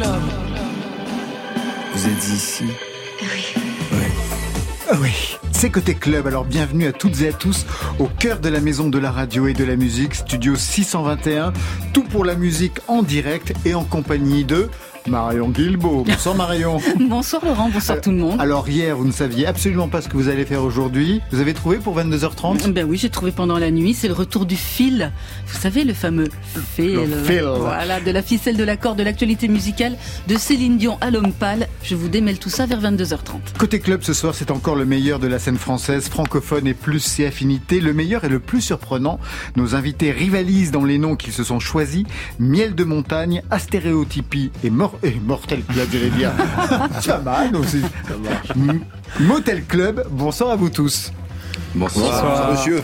[0.00, 0.22] club.
[1.92, 2.64] Vous êtes ici
[3.22, 3.54] Oui.
[4.90, 7.64] Ah oui, c'est Côté Club, alors bienvenue à toutes et à tous
[7.98, 11.52] au cœur de la maison de la radio et de la musique, studio 621,
[11.92, 14.68] tout pour la musique en direct et en compagnie de
[15.08, 16.04] Marion Guilbeault.
[16.06, 16.78] Bonsoir Marion.
[17.08, 18.40] bonsoir Laurent, bonsoir tout le monde.
[18.40, 21.20] Alors hier, vous ne saviez absolument pas ce que vous allez faire aujourd'hui.
[21.32, 23.94] Vous avez trouvé pour 22h30 Ben oui, j'ai trouvé pendant la nuit.
[23.94, 25.10] C'est le retour du fil.
[25.46, 26.28] Vous savez, le fameux
[26.74, 26.94] fil.
[26.94, 27.44] Le fil.
[27.56, 29.96] Voilà, de la ficelle de l'accord de l'actualité musicale
[30.28, 31.68] de Céline Dion à l'homme pâle.
[31.82, 33.56] Je vous démêle tout ça vers 22h30.
[33.58, 37.00] Côté club ce soir, c'est encore le meilleur de la scène française, francophone et plus
[37.00, 37.80] ses affinités.
[37.80, 39.18] Le meilleur et le plus surprenant.
[39.56, 42.04] Nos invités rivalisent dans les noms qu'ils se sont choisis.
[42.38, 46.32] Miel de montagne, astéréotypie et mort et Mortel Club, j'allais dire.
[47.00, 47.82] Ça mal aussi.
[49.20, 51.12] Motel Club, bonsoir à vous tous.
[51.74, 52.82] Bonsoir, bonsoir monsieur.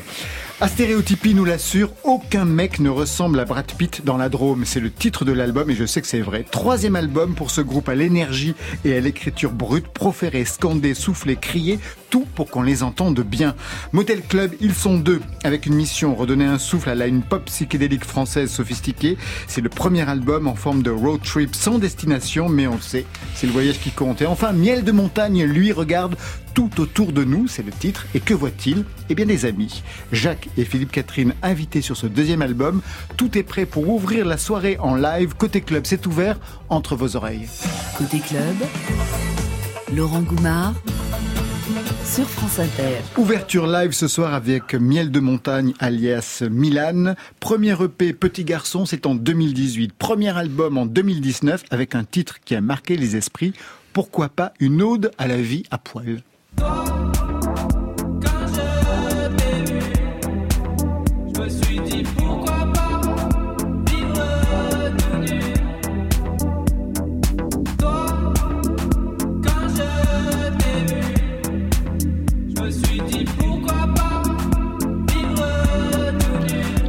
[0.59, 4.65] A stéréotypie nous l'assure, aucun mec ne ressemble à Brad Pitt dans la Drôme.
[4.65, 6.47] C'est le titre de l'album et je sais que c'est vrai.
[6.51, 8.55] Troisième album pour ce groupe à l'énergie
[8.87, 11.79] et à l'écriture brute, proférer, scander, souffler, crier,
[12.11, 13.55] tout pour qu'on les entende bien.
[13.93, 17.45] Motel Club, ils sont deux, avec une mission, redonner un souffle à la une pop
[17.47, 19.17] psychédélique française sophistiquée.
[19.47, 23.07] C'est le premier album en forme de road trip sans destination, mais on le sait,
[23.35, 24.23] c'est le voyage qui compte.
[24.23, 26.17] Et enfin, Miel de montagne, lui, regarde
[26.55, 28.07] tout autour de nous, c'est le titre.
[28.15, 28.85] Et que voit-il?
[29.11, 29.83] Eh bien des amis.
[30.11, 32.81] Jacques et Philippe Catherine invités sur ce deuxième album.
[33.19, 35.35] Tout est prêt pour ouvrir la soirée en live.
[35.37, 36.39] Côté club, c'est ouvert
[36.71, 37.47] entre vos oreilles.
[37.99, 38.57] Côté club,
[39.95, 40.75] Laurent Goumard
[42.07, 43.01] sur France Inter.
[43.17, 47.15] Ouverture live ce soir avec Miel de Montagne alias Milan.
[47.41, 49.93] Premier EP Petit Garçon, c'est en 2018.
[49.93, 53.55] Premier album en 2019 avec un titre qui a marqué les esprits.
[53.93, 56.23] Pourquoi pas une ode à la vie à poil?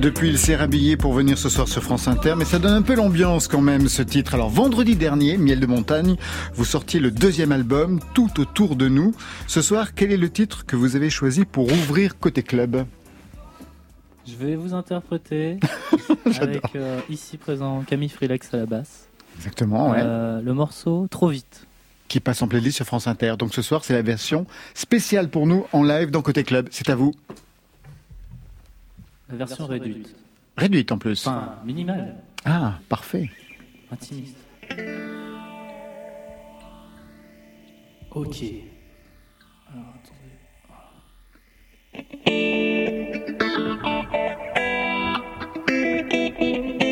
[0.02, 2.82] Depuis, il s'est rhabillé pour venir ce soir sur France Inter, mais ça donne un
[2.84, 4.36] peu l'ambiance quand même, ce titre.
[4.36, 6.18] Alors, vendredi dernier, Miel de Montagne,
[6.54, 9.16] vous sortiez le deuxième album, Tout autour de nous.
[9.48, 12.86] Ce soir, quel est le titre que vous avez choisi pour ouvrir Côté Club?
[14.28, 15.60] Je vais vous interpréter
[16.40, 19.08] avec euh, ici présent Camille Frilex à la basse.
[19.38, 20.00] Exactement, ouais.
[20.02, 21.66] Euh, le morceau Trop vite.
[22.08, 23.34] Qui passe en playlist sur France Inter.
[23.40, 26.68] Donc ce soir, c'est la version spéciale pour nous en live dans Côté Club.
[26.72, 27.14] C'est à vous.
[29.30, 30.16] La version réduite.
[30.56, 31.28] Réduite en plus.
[31.28, 32.16] Enfin, minimale.
[32.46, 33.30] Ah, parfait.
[33.92, 34.38] Intimiste.
[38.12, 38.44] Ok.
[39.72, 40.44] Alors, attendez.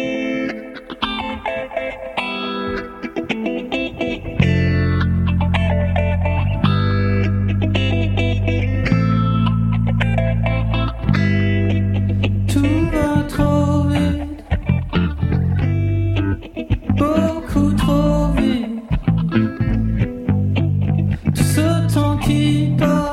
[22.25, 23.04] keep.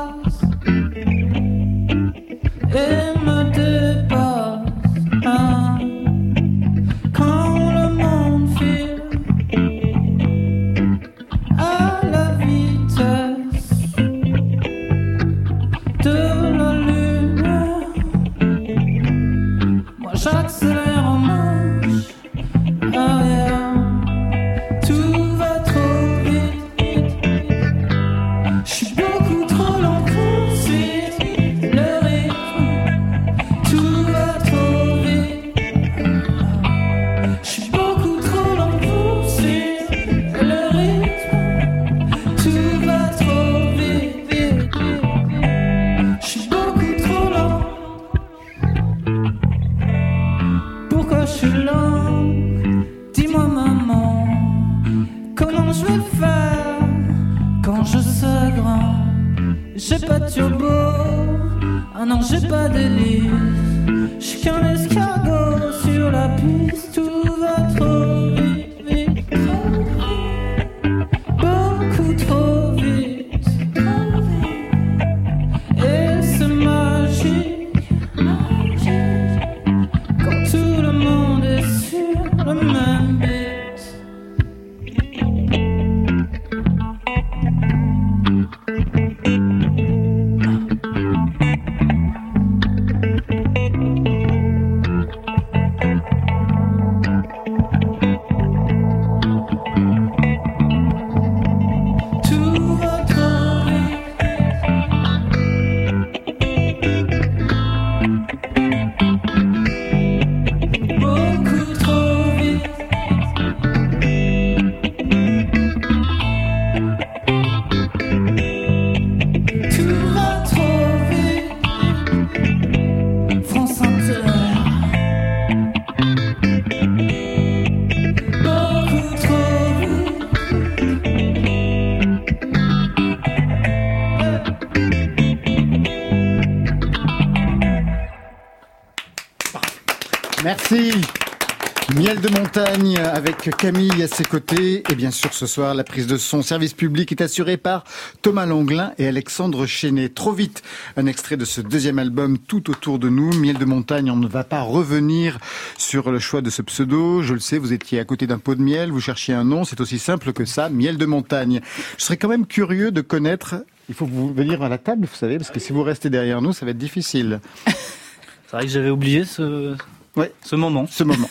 [142.55, 144.83] Miel de montagne avec Camille à ses côtés.
[144.91, 147.83] Et bien sûr, ce soir, la prise de son service public est assurée par
[148.21, 150.09] Thomas Longlin et Alexandre Chenet.
[150.09, 150.61] Trop vite,
[150.97, 153.33] un extrait de ce deuxième album tout autour de nous.
[153.33, 155.39] Miel de montagne, on ne va pas revenir
[155.77, 157.21] sur le choix de ce pseudo.
[157.23, 159.63] Je le sais, vous étiez à côté d'un pot de miel, vous cherchiez un nom,
[159.63, 161.61] c'est aussi simple que ça, Miel de montagne.
[161.97, 163.55] Je serais quand même curieux de connaître,
[163.89, 166.41] il faut vous venir à la table, vous savez, parce que si vous restez derrière
[166.41, 167.39] nous, ça va être difficile.
[167.65, 169.75] C'est vrai que j'avais oublié ce,
[170.15, 170.31] Ouais.
[170.43, 170.85] ce moment.
[170.89, 171.29] Ce moment.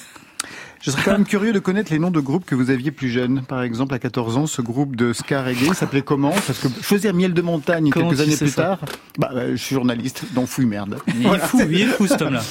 [0.82, 3.08] Je serais quand même curieux de connaître les noms de groupes que vous aviez plus
[3.08, 3.42] jeunes.
[3.42, 6.30] Par exemple, à 14 ans, ce groupe de ska reggae s'appelait comment?
[6.30, 8.80] Parce que choisir Miel de montagne Comment quelques années plus tard,
[9.16, 10.98] bah, bah, je suis journaliste, donc fouille merde.
[11.16, 12.42] Il est fou, il est fou cet homme-là.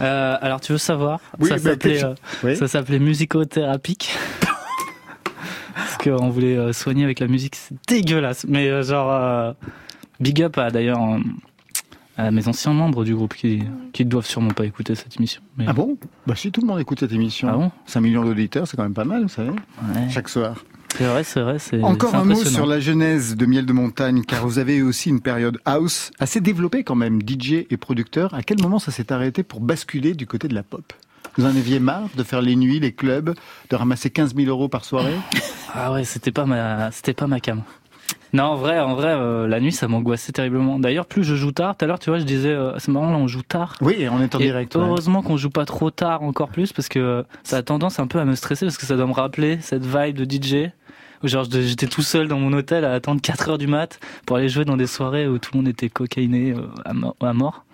[0.00, 1.20] Euh, alors tu veux savoir?
[1.38, 2.56] Oui, Ça bah, s'appelait euh, Oui.
[2.56, 4.16] ça s'appelait musicothérapique.
[5.74, 8.44] Parce qu'on voulait euh, soigner avec la musique, c'est dégueulasse.
[8.48, 9.52] Mais euh, genre euh,
[10.18, 11.18] big up à d'ailleurs euh,
[12.26, 13.62] à mes anciens membres du groupe qui
[13.92, 15.42] qui doivent sûrement pas écouter cette émission.
[15.56, 15.96] Mais, Ah bon?
[16.26, 17.48] Bah si tout le monde écoute cette émission.
[17.50, 17.70] Ah bon?
[17.86, 20.08] 5 millions d'auditeurs, c'est quand même pas mal, vous savez, Ouais.
[20.10, 20.56] chaque soir.
[20.96, 24.22] C'est vrai, c'est vrai, c'est Encore un mot sur la genèse de Miel de Montagne,
[24.26, 28.34] car vous avez eu aussi une période house assez développée quand même, DJ et producteur.
[28.34, 30.92] À quel moment ça s'est arrêté pour basculer du côté de la pop?
[31.38, 33.34] Vous en aviez marre de faire les nuits, les clubs,
[33.70, 35.14] de ramasser 15 000 euros par soirée?
[35.72, 37.62] Ah ouais, c'était pas ma, c'était pas ma cam.
[38.32, 40.78] Non, en vrai, en vrai, euh, la nuit, ça m'angoissait terriblement.
[40.78, 43.10] D'ailleurs, plus je joue tard, tout à l'heure, tu vois, je disais, euh, c'est marrant,
[43.10, 43.76] là, on joue tard.
[43.80, 44.76] Oui, on est en Et direct.
[44.76, 44.82] ouais.
[44.82, 48.20] heureusement qu'on joue pas trop tard encore plus parce que ça a tendance un peu
[48.20, 50.70] à me stresser parce que ça doit me rappeler cette vibe de DJ.
[51.22, 54.38] Où genre j'étais tout seul dans mon hôtel à attendre 4 heures du mat pour
[54.38, 57.32] aller jouer dans des soirées où tout le monde était cocaïné euh, à mo- à
[57.34, 57.64] mort.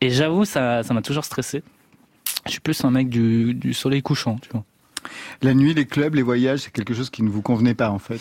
[0.00, 1.62] Et j'avoue, ça ça m'a toujours stressé.
[2.46, 4.64] Je suis plus un mec du, du soleil couchant, tu vois.
[5.42, 7.98] La nuit, les clubs, les voyages, c'est quelque chose qui ne vous convenait pas en
[7.98, 8.20] fait.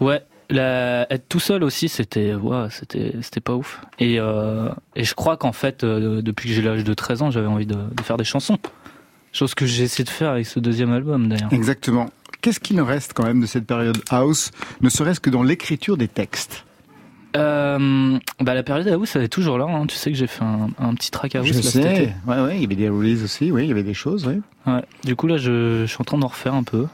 [0.00, 3.80] Ouais, la, être tout seul aussi, c'était ouais, c'était c'était pas ouf.
[3.98, 7.30] Et euh, et je crois qu'en fait, euh, depuis que j'ai l'âge de 13 ans,
[7.30, 8.58] j'avais envie de, de faire des chansons.
[9.32, 11.52] Chose que j'ai essayé de faire avec ce deuxième album d'ailleurs.
[11.52, 12.08] Exactement.
[12.40, 14.50] Qu'est-ce qu'il en reste quand même de cette période house,
[14.80, 16.64] ne serait-ce que dans l'écriture des textes?
[17.36, 19.66] Euh, bah la période house elle est toujours là.
[19.68, 19.86] Hein.
[19.86, 21.94] Tu sais que j'ai fait un, un petit track house Je là, cet été.
[21.96, 22.14] sais.
[22.26, 24.40] Ouais, ouais, il y avait des releases aussi, oui, il y avait des choses, oui.
[24.66, 24.82] Ouais.
[25.04, 26.86] Du coup là, je, je suis en train d'en refaire un peu.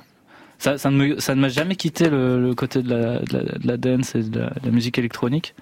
[0.63, 3.37] Ça, ça ne me- ça ne m'a jamais quitté le, le côté de la, de,
[3.37, 5.57] la, de la dance et de la, de la musique électronique.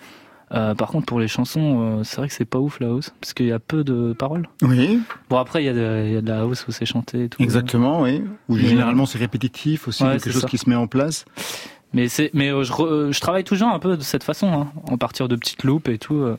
[0.53, 3.15] Euh, par contre, pour les chansons, euh, c'est vrai que c'est pas ouf la house,
[3.21, 4.47] parce qu'il y a peu de paroles.
[4.63, 5.01] Oui,
[5.31, 7.25] Bon après, il y, a de- il y a de la house où c'est chanté
[7.25, 7.43] et tout.
[7.43, 8.23] exactement, oui.
[8.51, 10.49] Ou Mais- généralement c'est répétitif aussi, Ouais, quelque chose ça.
[10.49, 11.25] qui se met en place.
[11.95, 14.49] Mais c'est, mais euh, je, re- euh, je travaille toujours un peu de cette façon,
[14.53, 16.17] hein, en partir de petites loupes et tout.
[16.17, 16.37] euh.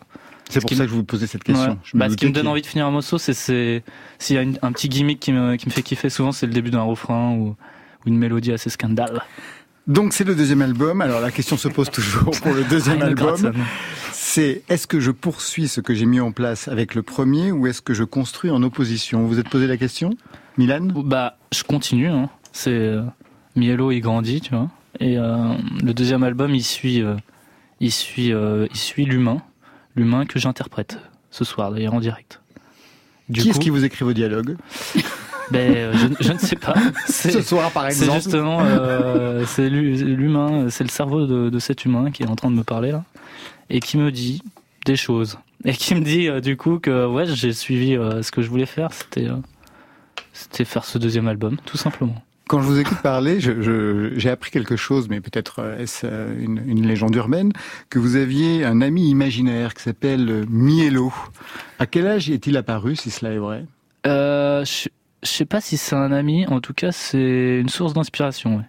[0.50, 1.72] C'est pour ça que je vous posais cette question.
[1.72, 1.78] Ouais.
[1.84, 3.82] Je me Bah, ce qui me donne envie de finir un morceau, c'est, c'est
[4.20, 6.46] s'il y a une- un petit gimmick qui me, qui me fait kiffer souvent, c'est
[6.46, 7.56] le début d'un refrain ou,
[8.06, 9.22] ou une mélodie assez scandale.
[9.88, 11.02] Donc c'est le deuxième album.
[11.02, 13.54] Alors la question se pose toujours pour le deuxième album.
[14.12, 17.68] C'est est-ce que je poursuis ce que j'ai mis en place avec le premier ou
[17.68, 19.22] est-ce que je construis en opposition?
[19.22, 20.12] Vous vous êtes posé la question,
[20.58, 22.10] Milan Bah, je continue.
[22.10, 22.30] Hein.
[22.52, 23.02] C'est euh,
[23.56, 24.70] Mielo, il grandit, tu vois.
[25.00, 27.16] Et euh, le deuxième album, il suit, euh,
[27.80, 29.42] il suit, euh, il suit l'humain,
[29.96, 31.00] l'humain que j'interprète
[31.32, 32.42] ce soir d'ailleurs en direct.
[33.30, 34.58] Du Qui est-ce qui vous écrit vos dialogues?
[35.52, 36.74] ben, euh, je, je ne sais pas.
[37.06, 38.22] C'est- Ce soir, par C'est exemple.
[38.22, 42.36] justement, euh, c'est l'hu- l'humain, c'est le cerveau de, de cet humain qui est en
[42.36, 43.04] train de me parler là,
[43.70, 44.42] et qui me dit
[44.86, 48.32] des choses, et qui me dit euh, du coup que ouais, j'ai suivi euh, ce
[48.32, 49.36] que je voulais faire, c'était, euh,
[50.34, 52.16] c'était faire ce deuxième album, tout simplement.
[52.48, 56.62] Quand je vous écoute parler, je- je- j'ai appris quelque chose, mais peut-être est-ce une,
[56.66, 57.54] une légende urbaine,
[57.90, 61.14] que vous aviez un ami imaginaire qui s'appelle Mielo.
[61.80, 63.66] À quel âge est-il apparu, si cela est vrai?
[64.06, 64.90] Euh, je,
[65.24, 68.58] je sais pas si c'est un ami, en tout cas c'est une source d'inspiration.
[68.58, 68.64] Ouais.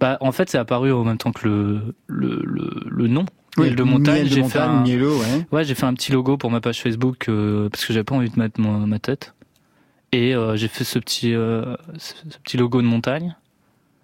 [0.00, 3.26] Bah, en fait, c'est apparu en même temps que le le, le, le nom.
[3.58, 5.46] Miel de montagne, j'ai fait un- Mielo, ouais.
[5.52, 8.14] Ouais, j'ai fait un petit logo pour ma page Facebook euh, parce que j'avais pas
[8.14, 9.34] envie de mettre mon- ma tête.
[10.12, 13.36] Et euh, j'ai fait ce petit, euh, ce, ce petit logo de montagne.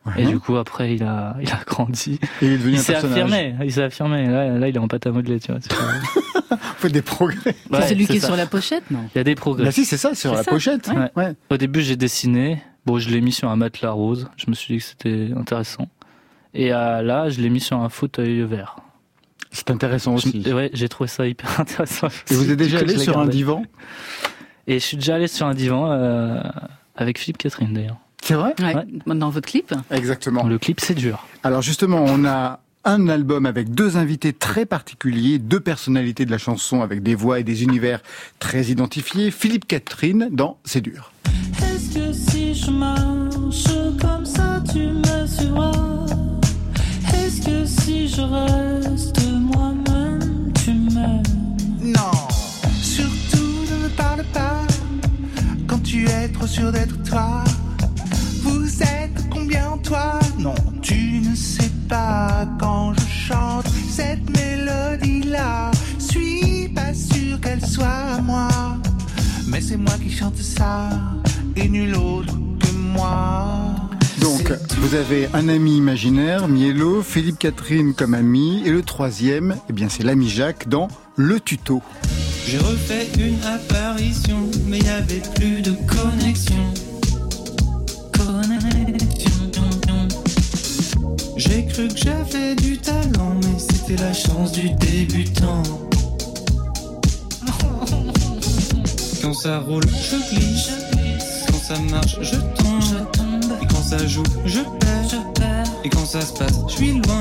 [0.06, 0.22] Ouais.
[0.22, 2.20] Et du coup, après, il a, il a grandi.
[2.40, 3.18] Et il est devenu Il un s'est personnage.
[3.18, 3.54] affirmé.
[3.64, 4.26] Il s'est affirmé.
[4.26, 5.60] Là, là, il est en pâte à modeler, tu vois.
[6.78, 7.36] Faites des progrès.
[7.70, 8.28] Ouais, c'est celui qui est ça.
[8.28, 9.64] sur la pochette, non Il y a des progrès.
[9.64, 10.88] Bah si, c'est ça, sur C'est la ça, pochette.
[10.88, 11.10] ouais.
[11.16, 11.34] Ouais.
[11.50, 12.62] Au début, j'ai dessiné.
[12.84, 14.28] Bon, je l'ai mis sur un matelas rose.
[14.36, 15.88] Je me suis dit que c'était intéressant.
[16.54, 18.76] Et euh, là, je l'ai mis sur un fauteuil vert.
[19.50, 20.52] C'est intéressant Je- aussi.
[20.52, 22.08] ouais, j'ai trouvé ça hyper intéressant.
[22.30, 23.64] Et vous êtes déjà allé je sur un divan?
[24.68, 26.40] Et je suis déjà allé sur un divan euh,
[26.94, 27.96] avec Philippe Catherine d'ailleurs.
[28.26, 29.14] C'est vrai Ouais.
[29.14, 30.42] Dans votre clip Exactement.
[30.42, 31.24] Le clip, c'est dur.
[31.44, 36.38] Alors justement, on a un album avec deux invités très particuliers, deux personnalités de la
[36.38, 38.00] chanson avec des voix et des univers
[38.40, 39.30] très identifiés.
[39.30, 41.12] Philippe Catherine dans C'est dur.
[41.62, 46.06] Est-ce que si je marche comme ça, tu me suivras?
[47.14, 51.22] Est-ce que si je reste moi-même, tu m'aimes?
[51.80, 52.10] Non,
[52.82, 54.62] surtout ne me parle pas
[55.68, 57.44] quand tu es trop sûr d'être toi.
[59.56, 65.70] Combien toi Non, tu ne sais pas quand je chante cette mélodie-là.
[65.98, 68.48] Suis pas sûr qu'elle soit à moi,
[69.46, 70.90] mais c'est moi qui chante ça
[71.54, 73.46] et nul autre que moi.
[74.20, 79.72] Donc, vous avez un ami imaginaire, Mielo, Philippe Catherine comme ami, et le troisième, eh
[79.72, 81.82] bien, c'est l'ami Jacques dans Le Tuto.
[82.46, 85.72] J'ai refait une apparition, mais y avait plus de.
[85.86, 86.85] Connexion.
[91.76, 95.62] Que j'avais du talent, mais c'était la chance du débutant.
[99.22, 100.70] Quand ça roule, je glisse.
[101.46, 103.58] Quand ça marche, je tombe.
[103.60, 105.66] Et quand ça joue, je perds.
[105.84, 107.20] Et quand ça se passe, je suis loin.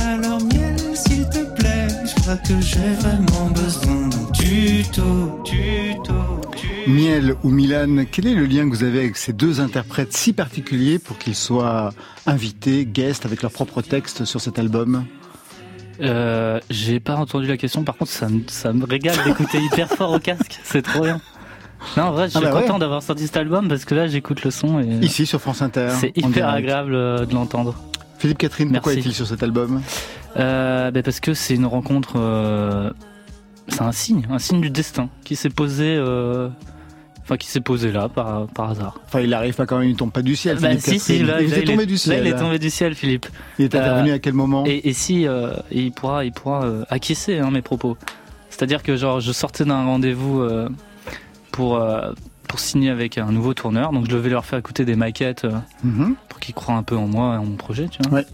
[0.00, 6.55] Alors miel, s'il te plaît, je crois que j'ai vraiment besoin d'un tuto, tuto, tuto.
[6.86, 10.32] Miel ou Milan, quel est le lien que vous avez avec ces deux interprètes si
[10.32, 11.92] particuliers pour qu'ils soient
[12.26, 15.04] invités, guests, avec leur propre texte sur cet album?
[16.00, 17.82] Euh, j'ai pas entendu la question.
[17.82, 20.60] Par contre, ça me, ça me régale d'écouter hyper fort au casque.
[20.62, 21.20] C'est trop bien.
[21.96, 22.80] Non, en vrai, je suis Ah bah content ouais.
[22.80, 25.88] d'avoir sorti cet album parce que là, j'écoute le son et Ici, sur France Inter.
[25.98, 27.74] c'est hyper agréable euh, de l'entendre.
[28.18, 29.82] Philippe Catherine, pourquoi est-il sur cet album?
[30.36, 32.14] Euh, ben parce que c'est une rencontre.
[32.16, 32.90] euh,
[33.68, 35.96] c'est un signe, un signe du destin qui s'est posé.
[35.96, 36.48] euh,
[37.28, 39.00] Enfin, qui s'est posé là par, par hasard.
[39.06, 40.58] Enfin, il arrive pas quand même, il tombe pas du ciel.
[40.60, 41.26] Bah, Philippe si, si, Catherine.
[41.26, 42.22] là, il là, était il tombé est- du ciel.
[42.22, 43.26] Là, il est tombé du ciel, Philippe.
[43.58, 46.84] Il est intervenu à quel moment Et, et si euh, il pourra, il pourra euh,
[46.88, 47.96] acquiescer hein, mes propos.
[48.48, 50.68] C'est-à-dire que genre je sortais d'un rendez-vous euh,
[51.52, 52.12] pour euh,
[52.48, 55.50] pour signer avec un nouveau tourneur, donc je devais leur faire écouter des maquettes euh,
[55.82, 56.14] Mhm.
[56.28, 58.18] pour qu'ils croient un peu en moi et en mon projet, tu vois.
[58.20, 58.26] Ouais.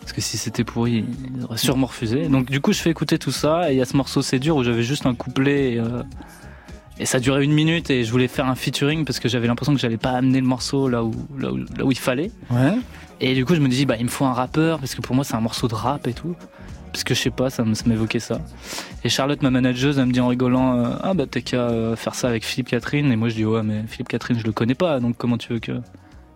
[0.00, 1.02] Parce que si c'était pourri,
[1.38, 2.28] ils auraient sûrement refusé.
[2.28, 4.38] Donc du coup, je fais écouter tout ça et il y a ce morceau C'est
[4.38, 6.02] dur où j'avais juste un couplet et, euh,
[6.98, 9.74] et ça durait une minute et je voulais faire un featuring parce que j'avais l'impression
[9.74, 12.30] que j'allais pas amener le morceau là où là où, là où il fallait.
[12.50, 12.74] Ouais.
[13.20, 15.14] Et du coup, je me dis, bah, il me faut un rappeur, parce que pour
[15.14, 16.34] moi, c'est un morceau de rap et tout.
[16.92, 18.40] Parce que je sais pas, ça m'évoquait ça.
[19.02, 21.96] Et Charlotte, ma manageuse, elle me dit en rigolant, euh, ah bah, t'as qu'à euh,
[21.96, 23.10] faire ça avec Philippe Catherine.
[23.10, 25.52] Et moi, je dis, ouais, mais Philippe Catherine, je le connais pas, donc comment tu
[25.52, 25.72] veux que.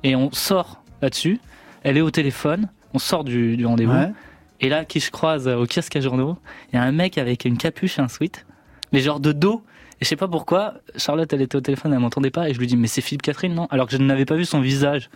[0.02, 1.40] Et on sort là-dessus.
[1.84, 3.92] Elle est au téléphone, on sort du, du rendez-vous.
[3.92, 4.12] Ouais.
[4.60, 6.38] Et là, qui je croise euh, au kiosque à journaux,
[6.72, 8.46] il y a un mec avec une capuche et un sweat,
[8.92, 9.62] mais genre de dos.
[10.00, 12.58] Et je sais pas pourquoi, Charlotte, elle était au téléphone, elle m'entendait pas, et je
[12.58, 13.66] lui dis, mais c'est Philippe Catherine, non?
[13.70, 15.10] Alors que je n'avais pas vu son visage.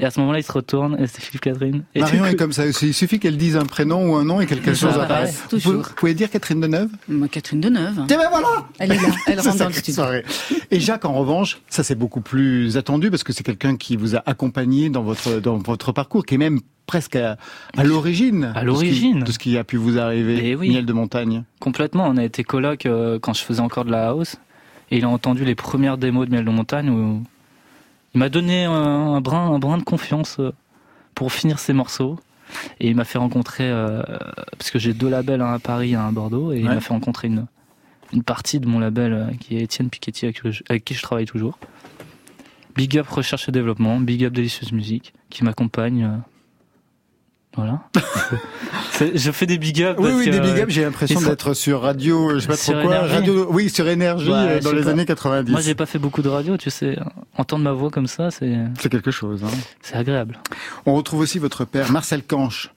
[0.00, 1.82] Et à ce moment-là, il se retourne, et c'est Philippe Catherine.
[1.94, 2.64] Et Marion est comme ça.
[2.66, 5.32] Il suffit qu'elle dise un prénom ou un nom et quelque chose apparaît.
[5.52, 6.90] Vous vous pouvez dire Catherine Deneuve?
[7.08, 8.04] Moi, Catherine Deneuve.
[8.06, 10.02] Tiens, ben voilà Elle est là, elle C'est rentre dans le cette studio.
[10.04, 10.24] soirée.
[10.70, 14.14] Et Jacques, en revanche, ça c'est beaucoup plus attendu parce que c'est quelqu'un qui vous
[14.14, 17.36] a accompagné dans votre dans votre parcours, qui est même presque à,
[17.76, 18.44] à l'origine.
[18.44, 19.24] À de ce qui- l'origine.
[19.24, 20.38] de ce qui a pu vous arriver.
[20.44, 20.70] Eh oui.
[20.70, 21.42] Miel de montagne.
[21.60, 24.36] Complètement, on a été coloc euh, quand je faisais encore de la house.
[24.92, 27.22] Et il a entendu les premières démos de Miel de Montagne où
[28.18, 30.52] il m'a donné un, un brin, un brin de confiance euh,
[31.14, 32.18] pour finir ses morceaux.
[32.80, 34.02] Et il m'a fait rencontrer, euh,
[34.58, 36.80] parce que j'ai deux labels, un à Paris et un à Bordeaux, et il m'a
[36.80, 37.46] fait rencontrer une,
[38.12, 41.02] une partie de mon label euh, qui est Étienne Piketty, avec, le- avec qui je
[41.02, 41.58] travaille toujours.
[42.74, 46.04] Big Up Recherche et Développement, Big Up Délicieuse Musique, qui m'accompagne.
[46.04, 46.16] euh,
[47.58, 47.80] Voilà.
[49.14, 49.96] Je fais des big up.
[49.98, 50.70] Oui, parce oui, que, des big euh, up.
[50.70, 52.96] J'ai l'impression d'être sur radio, je sais pas Sur trop quoi.
[52.96, 53.14] Énergie.
[53.14, 54.90] Radio, oui, sur énergie Ouais, euh, dans les pas.
[54.90, 55.50] années 90.
[55.50, 56.96] Moi, j'ai pas fait beaucoup de radio, tu sais.
[57.36, 59.42] Entendre ma voix comme ça, c'est C'est quelque chose.
[59.42, 59.50] Hein.
[59.82, 60.38] c'est agréable.
[60.86, 62.70] On retrouve aussi votre père Marcel Canche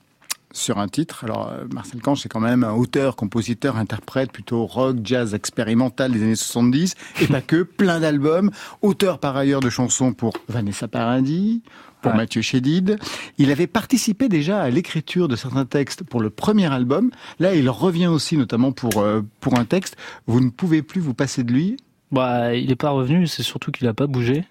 [0.51, 1.23] sur un titre.
[1.23, 6.11] Alors euh, Marcel Canche c'est quand même un auteur, compositeur, interprète plutôt rock, jazz expérimental
[6.11, 10.87] des années 70 et pas que, plein d'albums, auteur par ailleurs de chansons pour Vanessa
[10.87, 11.61] Paradis,
[12.01, 12.17] pour Ouais.
[12.17, 12.97] Mathieu Chédid.
[13.37, 17.11] Il avait participé déjà à l'écriture de certains textes pour le premier album.
[17.39, 19.95] Là, il revient aussi notamment pour euh, pour un texte.
[20.27, 21.77] Vous ne pouvez plus vous passer de lui?
[22.11, 24.43] Bah, il est pas revenu, c'est surtout qu'il a pas bougé.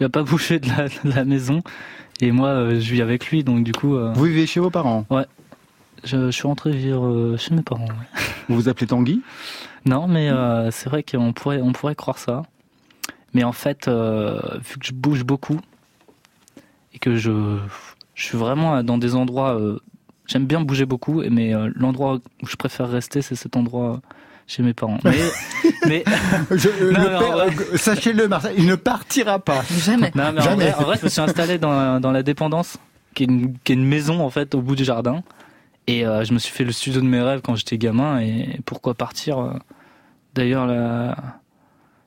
[0.00, 1.62] Il a pas bougé de la, de la maison.
[2.20, 4.70] Et moi, euh, je vis avec lui, donc du coup, euh, Vous vivez chez vos
[4.70, 5.04] parents?
[6.04, 7.86] je, je suis rentré vivre chez mes parents.
[7.86, 8.20] ouais.
[8.48, 9.20] Vous vous appelez Tanguy?
[9.86, 10.30] Non, mais
[10.70, 12.42] c'est vrai qu'on pourrait, on pourrait croire ça.
[13.34, 15.58] Mais en fait, vu que je bouge beaucoup
[16.94, 17.58] et que je,
[18.14, 19.78] je suis vraiment dans des endroits, euh,
[20.26, 24.00] j'aime bien bouger beaucoup, mais euh, l'endroit où je préfère rester, c'est cet endroit
[24.46, 24.98] chez mes parents.
[25.04, 25.16] Mais,
[25.86, 26.04] mais
[26.50, 27.56] Je- Non, le père, ouais.
[27.72, 29.62] euh, Sachez-le, Marcel, il ne partira pas.
[29.78, 30.10] Jamais.
[30.14, 32.76] Non, mais en vrai, en vrai, je me suis installé dans, dans la dépendance,
[33.14, 35.22] qui est, une, qui est une maison en fait au bout du jardin.
[35.86, 38.20] Et euh, je me suis fait le studio de mes rêves quand j'étais gamin.
[38.20, 39.54] Et pourquoi partir
[40.34, 41.16] D'ailleurs, la...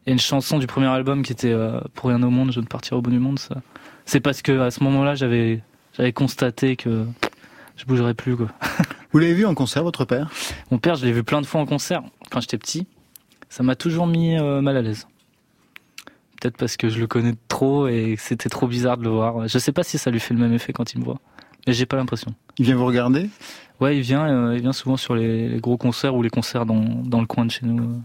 [0.05, 2.51] il y a une chanson du premier album qui était euh, Pour rien au monde,
[2.51, 3.37] je ne partirai au bout du monde.
[3.39, 3.55] Ça.
[4.05, 5.61] C'est parce que à ce moment-là, j'avais
[5.97, 7.05] j'avais constaté que
[7.75, 8.35] je bougerais plus.
[8.35, 8.47] Quoi.
[9.11, 10.29] Vous l'avez vu en concert, votre père?
[10.71, 12.87] Mon père, je l'ai vu plein de fois en concert quand j'étais petit.
[13.49, 15.07] Ça m'a toujours mis euh, mal à l'aise.
[16.41, 19.47] peut-être parce que je le connais trop et que c'était trop bizarre de le voir.
[19.47, 21.19] Je sais pas si ça lui fait le même effet quand il me voit,
[21.65, 22.33] mais j'ai pas l'impression.
[22.57, 23.29] Il vient vous regarder?
[23.79, 26.65] Ouais, il vient, euh, il vient souvent sur les, les gros concerts ou les concerts
[26.65, 28.01] dans, dans le coin de chez nous.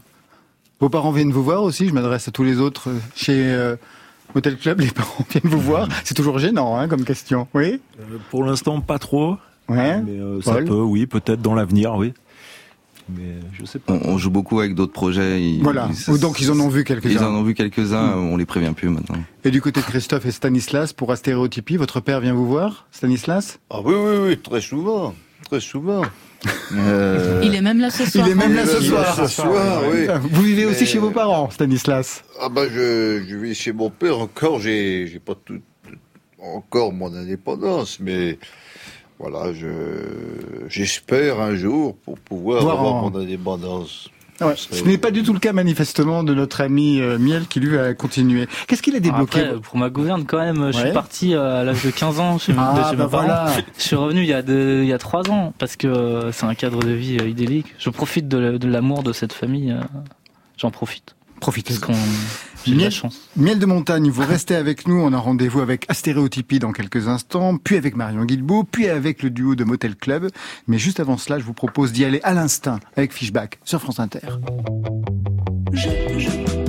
[0.80, 1.88] Vos parents viennent vous voir aussi?
[1.88, 3.76] Je m'adresse à tous les autres euh, chez euh,
[4.34, 4.80] Hotel Club.
[4.80, 7.48] Les parents viennent vous voir C'est toujours gênant hein, comme question.
[7.54, 9.36] Oui Euh, Pour l'instant, pas trop.
[9.68, 10.00] Ouais.
[10.02, 12.12] Mais euh, ça peut, oui, peut-être dans l'avenir, oui.
[13.08, 13.92] Mais je sais pas.
[13.92, 15.42] On, on joue beaucoup avec d'autres projets.
[15.42, 15.88] ils- Voilà.
[16.08, 17.26] ils- Donc ils en ont vu Ils en quelques-uns.
[17.26, 19.16] ont vu quelques-uns, on les prévient plus maintenant.
[19.44, 23.58] Et du côté de Christophe et Stanislas, pour Astéréotypie, votre père vient vous voir Stanislas?
[23.70, 25.14] Ah oui, oui, oui, très souvent.
[25.48, 26.02] Très souvent.
[26.72, 28.26] Euh, Il est même là ce soir.
[28.26, 29.14] Il est même là ce soir.
[29.14, 30.06] ce soir, oui.
[30.30, 33.90] Vous vivez aussi Mais- chez vos parents, Stanislas Ah bah je, je vis chez mon
[33.90, 35.60] père encore, j'ai j'ai pas tout
[36.38, 38.38] encore mon indépendance, mais
[39.18, 39.68] voilà, je
[40.68, 44.08] j'espère un jour pour pouvoir Voir avoir en- mon indépendance.
[44.40, 44.54] Ouais.
[44.56, 47.60] Ça- Ce n'est pas du tout le cas manifestement de notre ami euh, Miel qui
[47.60, 48.46] lui a continué.
[48.66, 51.64] Qu'est-ce qu'il a débloqué Après, pour ma gouverne, quand même, je suis parti euh, à
[51.64, 53.24] l'âge de 15 ans chez, de Ah chez bah mes parents.
[53.26, 53.52] voilà.
[53.78, 56.32] Je suis revenu il y a deux, il y a trois ans parce que euh,
[56.32, 57.66] c'est un cadre de vie euh, idyllique.
[57.78, 59.72] Je profite de, la- de l'amour de cette famille.
[59.72, 59.80] euh,
[60.56, 61.74] J'en profite Profitez.
[61.80, 61.98] parce
[62.64, 63.28] j'ai de la Miel, chance.
[63.36, 65.00] Miel de montagne, vous restez avec nous.
[65.00, 69.30] On a rendez-vous avec Astéréotypie dans quelques instants, puis avec Marion Guilbeault, puis avec le
[69.30, 70.28] duo de Motel Club.
[70.66, 73.98] Mais juste avant cela, je vous propose d'y aller à l'instinct avec Fishback sur France
[73.98, 74.20] Inter.
[75.72, 75.88] Je,
[76.18, 76.59] je,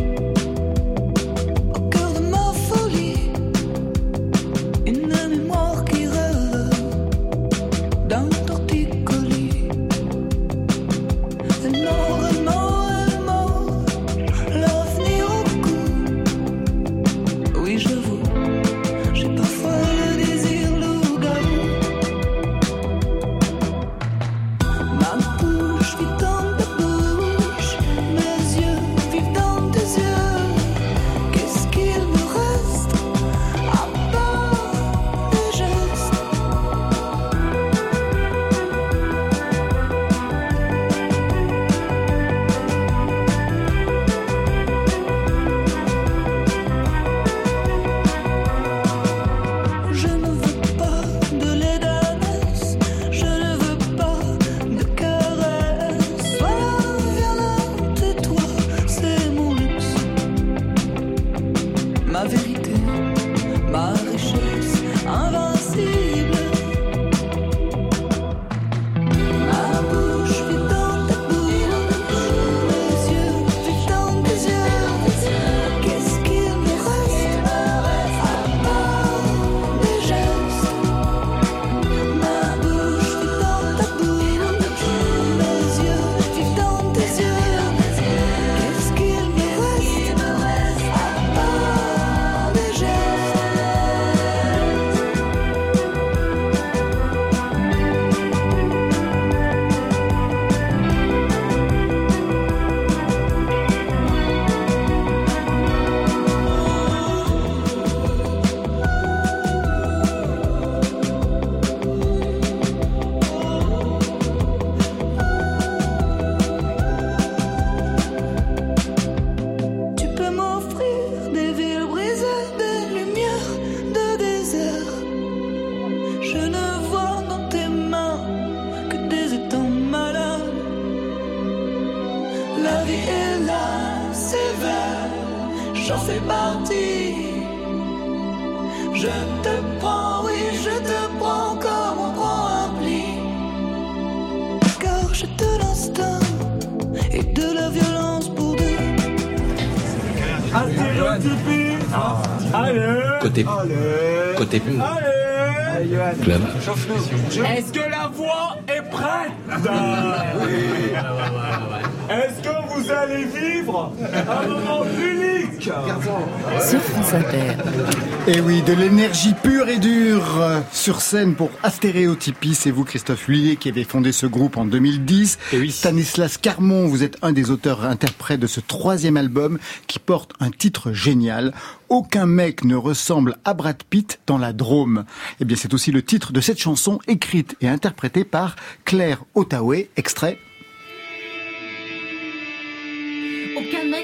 [168.62, 172.56] oui, de l'énergie pure et dure euh, sur scène pour Astéréotypie.
[172.56, 175.38] C'est vous, Christophe Lullier, qui avez fondé ce groupe en 2010.
[175.69, 180.91] Stanislas Carmon, vous êtes un des auteurs-interprètes de ce troisième album qui porte un titre
[180.91, 181.54] génial.
[181.89, 185.06] Aucun mec ne ressemble à Brad Pitt dans la Drôme.
[185.39, 189.89] Eh bien, c'est aussi le titre de cette chanson écrite et interprétée par Claire Ottaway,
[189.97, 190.38] extrait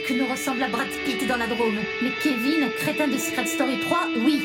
[0.08, 1.80] Jack nous ressemble à Brad Pitt dans la Drôme.
[2.02, 4.42] Mais Kevin, crétin de Secret Story 3, oui.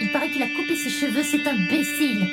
[0.00, 2.26] Il paraît qu'il a coupé ses cheveux, c'est imbécile.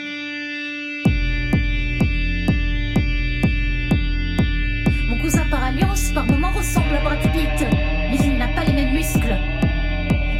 [5.10, 7.68] Mon cousin par alliance, par moments, ressemble à Brad Pitt.
[8.10, 9.36] Mais il n'a pas les mêmes muscles.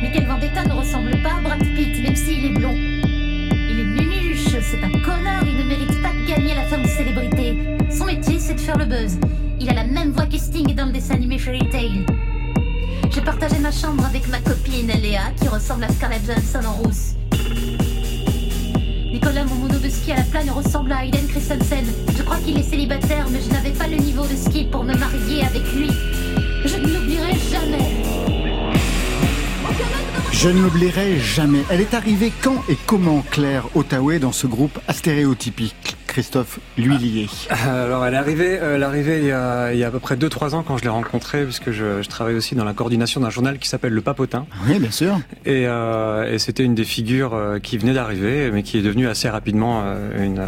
[0.02, 2.76] Michael Vendetta ne ressemble pas à Brad Pitt, même s'il est blond.
[2.76, 6.88] Il est nunuche, c'est un connard, il ne mérite pas de gagner la femme de
[6.88, 7.56] célébrité.
[7.92, 9.20] Son métier, c'est de faire le buzz.
[9.62, 9.99] Il a la même
[10.76, 12.06] dans le dessin animé Fairy Tail.
[13.12, 17.16] J'ai partagé ma chambre avec ma copine Léa, qui ressemble à Scarlett Johansson en rousse.
[19.12, 21.84] Nicolas mon moniteur de ski à la plane ressemble à Hayden Christensen.
[22.16, 24.94] Je crois qu'il est célibataire, mais je n'avais pas le niveau de ski pour me
[24.96, 25.90] marier avec lui.
[26.64, 27.90] Je ne l'oublierai jamais.
[30.32, 31.64] Je ne l'oublierai jamais.
[31.72, 35.98] Elle est arrivée quand et comment Claire Ottawa dans ce groupe astéréotypique?
[36.10, 37.28] Christophe L'Huillier.
[37.50, 39.92] Alors elle est arrivée, euh, elle est arrivée il y a, il y a à
[39.92, 42.74] peu près 2-3 ans quand je l'ai rencontrée, puisque je, je travaille aussi dans la
[42.74, 44.46] coordination d'un journal qui s'appelle Le Papotin.
[44.68, 45.20] Oui, bien sûr.
[45.46, 49.08] Et, euh, et c'était une des figures euh, qui venait d'arriver, mais qui est devenue
[49.08, 50.48] assez rapidement euh, une, euh,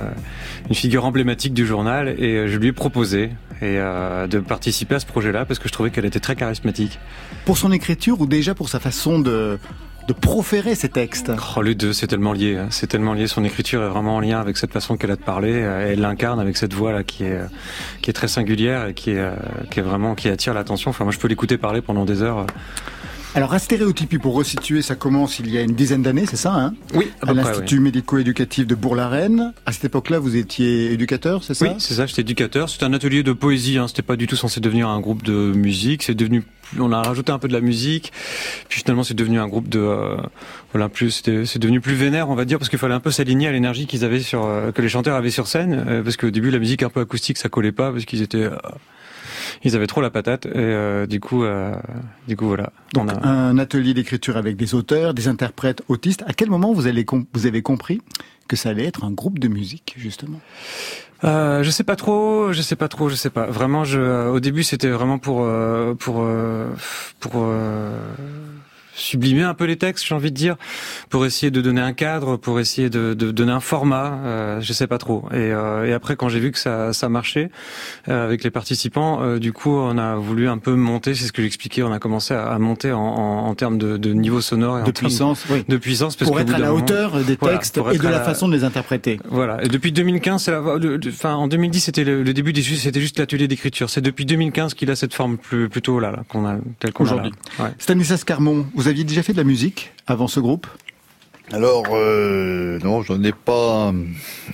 [0.69, 2.15] une figure emblématique du journal.
[2.17, 3.30] Et euh, je lui ai proposé
[3.62, 7.00] et, euh, de participer à ce projet-là parce que je trouvais qu'elle était très charismatique.
[7.45, 9.60] Pour son écriture ou déjà pour sa façon de,
[10.08, 12.58] de proférer ses textes Oh, les deux, c'est tellement lié.
[12.58, 12.68] hein.
[12.70, 13.28] C'est tellement lié.
[13.28, 15.54] Son écriture est vraiment en lien avec cette façon qu'elle a de parler.
[15.54, 17.46] Euh, Elle l'incarne avec cette voix là qui est euh,
[18.02, 19.32] qui est très singulière et qui est euh,
[19.70, 20.90] qui est vraiment qui attire l'attention.
[20.90, 22.46] Enfin, moi, je peux l'écouter parler pendant des heures.
[23.34, 26.74] Alors, Astéréotypie, pour resituer, ça commence il y a une dizaine d'années, c'est ça hein
[26.94, 29.54] Oui, à l'Institut médico-éducatif de Bourg-la-Reine.
[29.65, 32.06] À cette époque-là, vous étiez éducateur, c'est ça Oui, c'est ça.
[32.06, 32.67] J'étais éducateur.
[32.70, 33.78] C'était un atelier de poésie.
[33.78, 33.88] Hein.
[33.88, 36.04] C'était pas du tout censé devenir un groupe de musique.
[36.04, 36.44] C'est devenu.
[36.78, 38.12] On a rajouté un peu de la musique.
[38.67, 39.80] Puis finalement, c'est devenu un groupe de.
[39.80, 40.17] euh,
[40.74, 41.22] voilà, plus.
[41.46, 43.88] C'est devenu plus vénère, on va dire, parce qu'il fallait un peu s'aligner à l'énergie
[43.88, 45.86] qu'ils avaient sur euh, que les chanteurs avaient sur scène.
[45.88, 48.50] euh, parce qu'au début, la musique un peu acoustique, ça collait pas, parce qu'ils étaient.
[49.64, 50.46] Ils avaient trop la patate.
[50.46, 51.76] Et euh, du coup, euh,
[52.28, 52.72] du coup, voilà.
[52.94, 56.24] Donc, On a- un atelier d'écriture avec des auteurs, des interprètes autistes.
[56.28, 58.02] À quel moment vous, avez compris
[58.48, 60.40] que ça allait être un groupe de musique, justement?
[61.24, 63.46] Euh, je sais pas trop, je sais pas trop, je sais pas.
[63.46, 66.68] Vraiment, je, euh, au début, c'était vraiment pour euh, pour euh,
[67.20, 67.96] pour euh,
[68.93, 70.56] sublimer un peu les textes, j'ai envie de dire,
[71.10, 74.19] pour essayer de donner un cadre, pour essayer de, de donner un format.
[74.25, 75.25] Euh, je sais pas trop.
[75.32, 77.49] Et, euh, et après, quand j'ai vu que ça ça marchait
[78.10, 81.13] euh, avec les participants, euh, du coup, on a voulu un peu monter.
[81.15, 81.84] C'est ce que j'expliquais.
[81.84, 84.82] On a commencé à, à monter en, en, en termes de, de niveau sonore et
[84.82, 85.63] en De termes puissance, oui.
[85.67, 88.04] de puissance, parce Pour être à la moment- hauteur des Voilà, textes pour et de
[88.04, 89.19] la la- façon de les interpréter.
[89.30, 89.63] voilà.
[89.63, 92.62] Et depuis 2015, c'est la, le- le- enfin, en 2010, c'était le, le début des,
[92.62, 93.89] c'était juste l'atelier d'écriture.
[93.89, 97.04] C'est depuis 2015 qu'il a cette forme plus, plutôt là, là qu'on a, telle qu'on.
[97.04, 97.32] Aujourd'hui.
[97.60, 97.69] Ouais.
[97.80, 100.67] Stanislas Carmon, vous aviez déjà fait de la musique avant ce groupe?
[101.52, 103.94] Alors euh, non, j'en ai pas,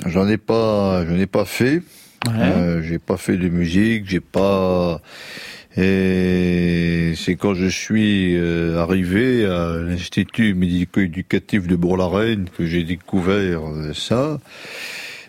[0.06, 1.84] j'en ai pas, je n'ai pas fait.
[2.28, 5.00] Euh, j'ai pas fait de musique, j'ai pas.
[5.78, 13.62] Et c'est quand je suis euh, arrivé à l'Institut médico-éducatif de Bourg-la-Reine que j'ai découvert
[13.94, 14.40] ça.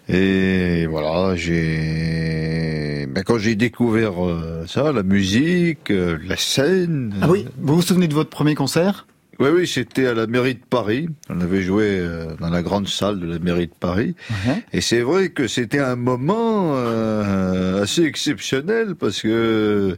[0.09, 3.07] Et voilà, j'ai.
[3.07, 7.15] Ben, quand j'ai découvert euh, ça, la musique, euh, la scène.
[7.21, 9.07] Ah oui, vous vous souvenez de votre premier concert?
[9.41, 11.09] Oui, oui, c'était à la mairie de Paris.
[11.31, 14.17] On avait joué euh, dans la grande salle de la mairie de Paris.
[14.73, 19.97] Et c'est vrai que c'était un moment euh, assez exceptionnel parce que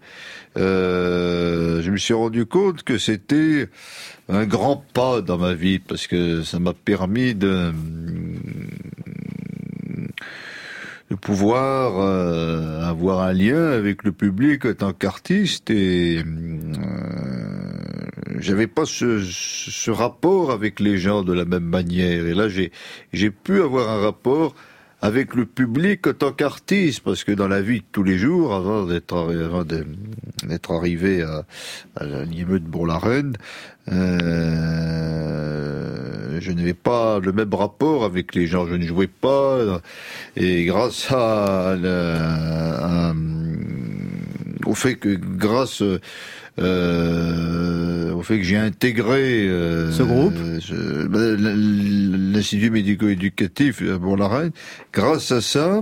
[0.58, 3.68] euh, je me suis rendu compte que c'était
[4.28, 7.72] un grand pas dans ma vie parce que ça m'a permis de
[11.10, 16.24] de pouvoir euh, avoir un lien avec le public en tant qu'artiste et euh,
[18.38, 22.26] j'avais pas ce, ce rapport avec les gens de la même manière.
[22.26, 22.70] Et là j'ai
[23.12, 24.54] j'ai pu avoir un rapport
[25.02, 28.54] avec le public en tant qu'artiste parce que dans la vie de tous les jours
[28.54, 31.44] avant d'être arrivé à,
[31.96, 33.34] à de Bourg-la-Reine
[33.90, 34.80] euh,
[36.40, 39.80] je n'avais pas le même rapport avec les gens je ne jouais pas
[40.36, 41.76] et grâce à,
[44.66, 45.82] au fait que grâce
[46.60, 50.34] euh, au fait que j'ai intégré euh, Ce groupe
[51.08, 51.36] ben,
[52.32, 54.52] l'Institut médico-éducatif à Bourg-la-Reine,
[54.92, 55.80] grâce à ça,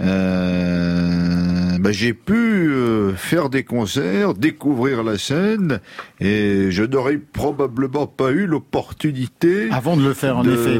[0.00, 5.80] euh, ben, j'ai pu euh, faire des concerts, découvrir la scène,
[6.20, 10.74] et je n'aurais probablement pas eu l'opportunité Avant de le faire, en de, effet.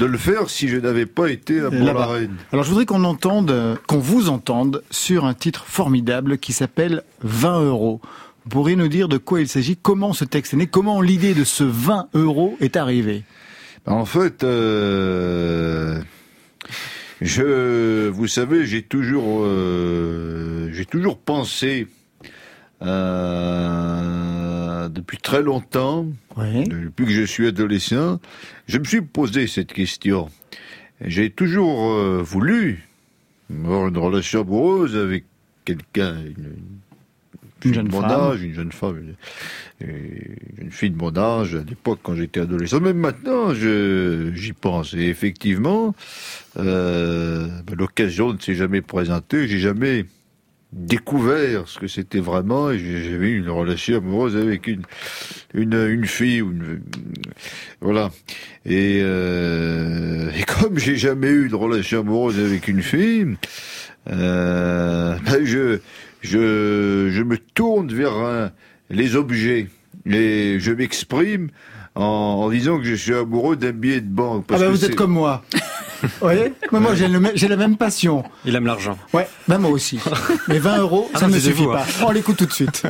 [0.00, 1.70] de le faire si je n'avais pas été à.
[1.70, 2.34] Bourg-la-Reine.
[2.52, 7.02] Alors je voudrais qu'on entende, euh, qu'on vous entende sur un titre formidable qui s'appelle
[7.22, 8.00] 20 euros.
[8.46, 11.34] Vous pourriez nous dire de quoi il s'agit, comment ce texte est né, comment l'idée
[11.34, 13.24] de ce 20 euros est arrivée?
[13.86, 16.00] En fait, euh,
[17.20, 21.88] je, vous savez, j'ai toujours, euh, j'ai toujours pensé
[22.82, 24.08] euh,
[24.90, 26.06] depuis très longtemps,
[26.36, 28.20] depuis que je suis adolescent,
[28.68, 30.28] je me suis posé cette question.
[31.00, 32.86] J'ai toujours voulu
[33.52, 35.24] avoir une relation amoureuse avec
[35.64, 36.54] quelqu'un, une,
[37.68, 38.10] Une fille jeune de mon femme.
[38.32, 39.14] âge, une jeune femme,
[39.80, 42.80] une, fille de mon âge à l'époque quand j'étais adolescent.
[42.80, 44.94] Même maintenant, je j'y pense.
[44.94, 45.94] Et effectivement,
[46.58, 49.46] euh, ben, l'occasion ne s'est jamais présentée.
[49.48, 50.06] J'ai jamais
[50.72, 54.82] découvert ce que c'était vraiment et j'ai- j'avais eu une relation amoureuse avec une
[55.54, 56.80] une, une fille une,
[57.80, 58.10] voilà
[58.66, 63.36] et, euh, et comme j'ai jamais eu de relation amoureuse avec une fille
[64.10, 65.78] euh, ben je
[66.26, 68.50] je je me tourne vers un-
[68.90, 69.68] les objets
[70.10, 71.48] et je m'exprime
[71.94, 72.02] en,
[72.44, 74.94] en disant que je suis amoureux d'un billet de banque Ah bah que vous êtes
[74.94, 75.42] comme moi.
[76.02, 78.22] Vous voyez Moi, moi, j'ai le même- j'ai la même passion.
[78.44, 78.98] Il aime l'argent.
[79.14, 79.98] Ouais, bah moi aussi.
[80.46, 81.84] Mais 20 euros, Ah ça ne me suffit vous, pas.
[81.84, 82.04] hein.
[82.06, 82.82] On l'écoute tout de suite.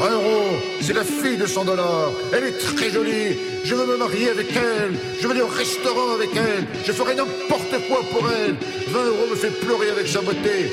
[0.00, 0.48] 20 euros,
[0.80, 2.10] c'est la fille de 100 dollars.
[2.36, 3.38] Elle est très jolie.
[3.64, 4.98] Je veux me marier avec elle.
[5.20, 6.66] Je veux aller au restaurant avec elle.
[6.84, 8.56] Je ferai n'importe quoi pour elle.
[8.92, 10.72] 20 euros me fait pleurer avec sa beauté.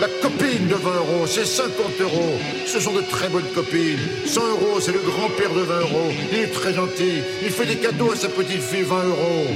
[0.00, 2.38] La copine de 20 euros, c'est 50 euros.
[2.66, 3.98] Ce sont de très bonnes copines.
[4.26, 6.12] 100 euros, c'est le grand-père de 20 euros.
[6.30, 7.22] Il est très gentil.
[7.42, 9.46] Il fait des cadeaux à sa petite fille, 20 euros.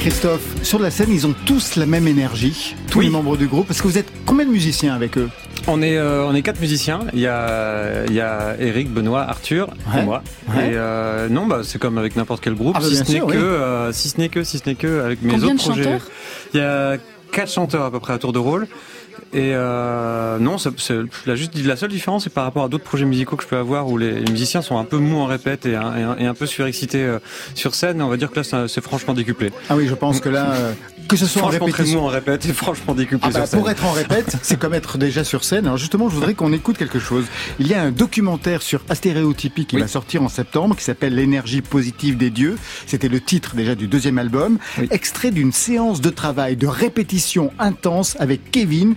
[0.00, 3.66] Christophe, sur la scène, ils ont tous la même énergie, tous les membres du groupe,
[3.66, 5.28] parce que vous êtes combien de musiciens avec eux?
[5.66, 7.00] On est, euh, on est quatre musiciens.
[7.12, 10.00] Il y a, il y a Eric, Benoît, Arthur Ouais.
[10.00, 10.22] et moi.
[10.48, 10.70] Ouais.
[10.70, 12.76] Et euh, non, bah, c'est comme avec n'importe quel groupe.
[12.78, 13.38] Ah bah, si, bien ce n'est sûr, que, oui.
[13.38, 15.82] euh, si ce n'est que, si ce n'est que avec mes Combien autres de projets.
[15.84, 16.08] chanteurs?
[16.54, 16.96] Il y a
[17.30, 18.68] quatre chanteurs à peu près à tour de rôle.
[19.32, 22.84] Et euh, non, c'est c'est- la, juste, la seule différence, c'est par rapport à d'autres
[22.84, 25.26] projets musicaux que je peux avoir où les, les musiciens sont un peu mous en
[25.26, 27.18] répète et un, et un, et un peu surexcités euh,
[27.54, 28.02] sur scène.
[28.02, 29.50] On va dire que là, c'est franchement décuplé.
[29.68, 30.72] Ah oui, je pense que là, euh,
[31.08, 32.00] que ce soit en très répétition.
[32.00, 33.60] mou en répète et franchement décuplé Ah bah, sur scène.
[33.60, 35.66] pour être en répète, c'est comme être déjà sur scène.
[35.66, 37.24] Alors justement, je voudrais qu'on écoute quelque chose.
[37.58, 41.62] Il y a un documentaire sur Astéréotypie qui va sortir en septembre, qui s'appelle L'énergie
[41.62, 42.56] positive des dieux.
[42.86, 44.58] C'était le titre déjà du deuxième album.
[44.90, 48.94] Extrait d'une séance de travail, de répétition intense avec Kevin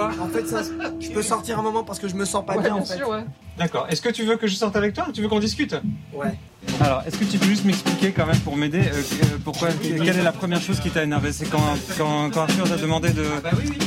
[0.00, 0.62] En fait, ça,
[1.00, 3.00] je peux sortir un moment parce que je me sens pas bien en fait.
[3.58, 3.86] D'accord.
[3.90, 5.74] Est-ce que tu veux que je sorte avec toi ou tu veux qu'on discute?
[6.14, 6.38] Ouais.
[6.80, 10.18] Alors, est-ce que tu peux juste m'expliquer quand même pour m'aider euh, euh, pourquoi quelle
[10.18, 11.32] est la première chose qui t'a énervé?
[11.32, 11.60] C'est quand,
[11.98, 13.24] quand, quand Arthur t'a demandé de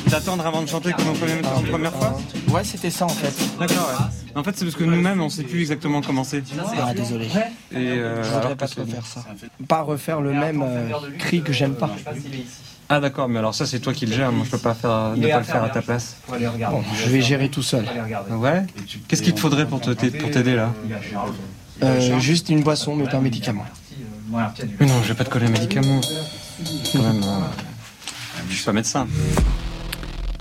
[0.09, 2.19] d'attendre avant de chanter comme en première, en première fois?
[2.49, 3.33] Ouais, c'était ça en fait.
[3.59, 3.89] D'accord.
[3.89, 4.39] Ouais.
[4.39, 6.43] En fait, c'est parce que nous-mêmes, on sait plus exactement comment c'est.
[6.79, 7.27] Ah, désolé.
[7.71, 9.23] Et euh, Je voudrais pas te refaire ça.
[9.67, 11.89] Pas refaire le même euh, cri que j'aime pas.
[12.89, 14.31] Ah d'accord, mais alors ça c'est toi qui le gères.
[14.31, 16.17] Moi, je peux pas faire, ne pas le faire à ta place.
[16.29, 17.85] Bon, je vais gérer tout seul.
[18.31, 18.63] Ouais.
[19.07, 20.73] Qu'est-ce qu'il te faudrait pour te t'a- pour t'aider là
[21.81, 23.65] Euh, juste une boisson, mais pas un médicament.
[24.79, 26.01] Mais non, je vais pas te coller un médicament.
[26.93, 27.23] Quand même.
[27.23, 27.39] euh,
[28.49, 29.07] Je suis pas médecin.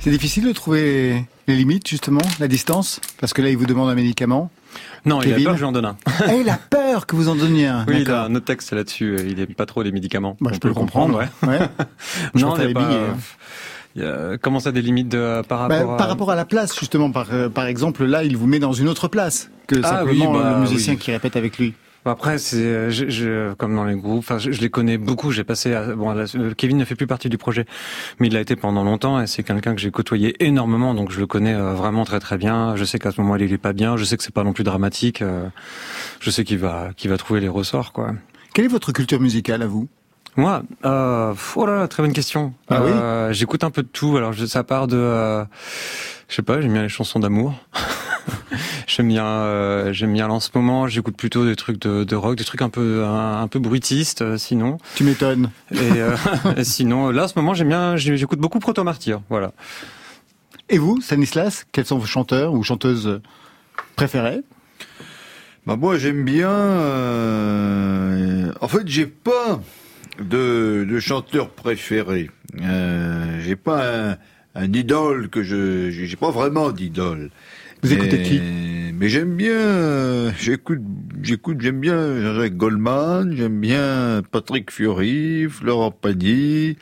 [0.02, 3.88] C'est difficile de trouver les limites justement, la distance, parce que là, il vous demande
[3.88, 4.50] un médicament.
[5.04, 5.96] Non, il a peur que j'en donne un.
[6.06, 7.84] Ah, il a peur que vous en donniez un.
[7.88, 8.20] Oui, il D'accord.
[8.22, 9.16] a un autre texte là-dessus.
[9.18, 10.36] euh, Il aime pas trop les médicaments.
[10.40, 11.28] Bah, je peux le comprendre, ouais.
[12.34, 13.16] non, il pas, euh, hein.
[13.96, 14.02] y
[14.34, 15.96] a- comment ça des limites de, par Bah, rapport à...
[15.96, 18.72] Par rapport à la place, justement, par, euh, par exemple, là, il vous met dans
[18.72, 20.98] une autre place que Ah simplement oui, bah, le musicien oui.
[20.98, 21.74] qui répète avec lui.
[22.04, 24.18] Après, c'est euh, je, je- comme dans les groupes.
[24.18, 25.30] Enfin, je, les connais beaucoup.
[25.30, 25.72] J'ai passé.
[25.74, 27.64] À, bon, euh, Kevin ne fait plus partie du projet,
[28.18, 30.94] mais il a été pendant longtemps et c'est quelqu'un que j'ai côtoyé énormément.
[30.94, 32.74] Donc, je le connais euh, vraiment très très bien.
[32.76, 33.96] Je sais qu'à ce moment-là, il est pas bien.
[33.96, 35.22] Je sais que c'est pas non plus dramatique.
[36.20, 38.12] je sais qu'il va qu'il va trouver les ressorts, quoi.
[38.54, 39.88] Quelle est votre culture musicale à vous?
[40.36, 42.54] Moi, euh, oh là là, très bonne question.
[42.68, 44.16] Ah oui Euh, J'écoute un peu de tout.
[44.16, 45.44] Alors, je, ça part de, euh,
[46.28, 47.52] je sais pas, j'aime bien les chansons d'amour.
[48.86, 50.86] j'aime bien, euh, j'aime bien là, en ce moment.
[50.86, 54.22] J'écoute plutôt des trucs de, de rock, des trucs un peu, un, un peu bruitistes,
[54.22, 54.78] euh, sinon.
[54.94, 55.50] Tu m'étonnes.
[55.70, 56.16] Et, euh,
[56.56, 59.20] et sinon, là, en ce moment, j'aime bien, j'ai- j'écoute beaucoup Proto Martyr.
[59.28, 59.52] Voilà.
[60.70, 63.20] Et vous, Stanislas, quels sont vos chanteurs ou chanteuses
[63.96, 64.40] préférés
[65.66, 66.48] Bah moi j'aime bien.
[66.48, 69.60] euh, En fait j'ai pas
[70.18, 72.30] de, de chanteur préféré.
[72.60, 74.16] Euh, j'ai pas un,
[74.54, 77.30] un idole que je j'ai pas vraiment d'idole.
[77.82, 78.40] Vous écoutez Mais- qui?
[78.98, 79.50] Mais j'aime bien.
[79.52, 80.80] euh, J'écoute
[81.22, 83.34] j'écoute j'aime bien Jean-Jacques Goldman.
[83.36, 86.76] J'aime bien Patrick Fiori, Florent Pagny.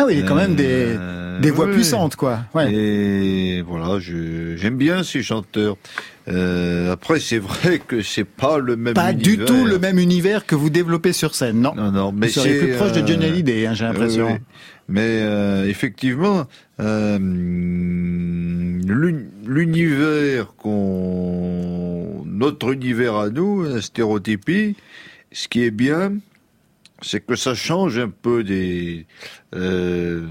[0.00, 0.64] Ah oui, il y a quand même des,
[0.96, 1.72] Euh, des voix ouais.
[1.72, 2.40] puissantes, quoi.
[2.54, 2.72] Ouais.
[2.72, 5.76] Et voilà, j'aime bien ces chanteurs.
[6.28, 8.94] Euh, après, c'est vrai que c'est pas le même.
[8.94, 11.74] Pas du tout le même univers que vous développez sur scène, non?
[11.74, 14.28] Non, non, mais Vous seriez c'est, plus proche de euh, Johnny Hallyday, hein, j'ai l'impression.
[14.34, 14.38] oui.
[14.88, 16.46] Mais euh, effectivement,
[16.80, 17.18] euh,
[19.44, 24.76] l'univers qu'on, notre univers à nous, la stéréotypie,
[25.30, 26.14] ce qui est bien,
[27.02, 29.04] c'est que ça change un peu des
[29.54, 30.26] euh,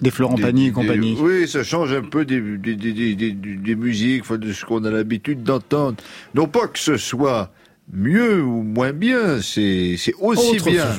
[0.00, 1.16] des Florent Pagny et compagnie.
[1.20, 5.42] Oui, ça change un peu des, des, des, des musiques, de ce qu'on a l'habitude
[5.42, 5.96] d'entendre.
[6.34, 7.52] Non pas que ce soit
[7.92, 10.94] mieux ou moins bien, c'est aussi bien.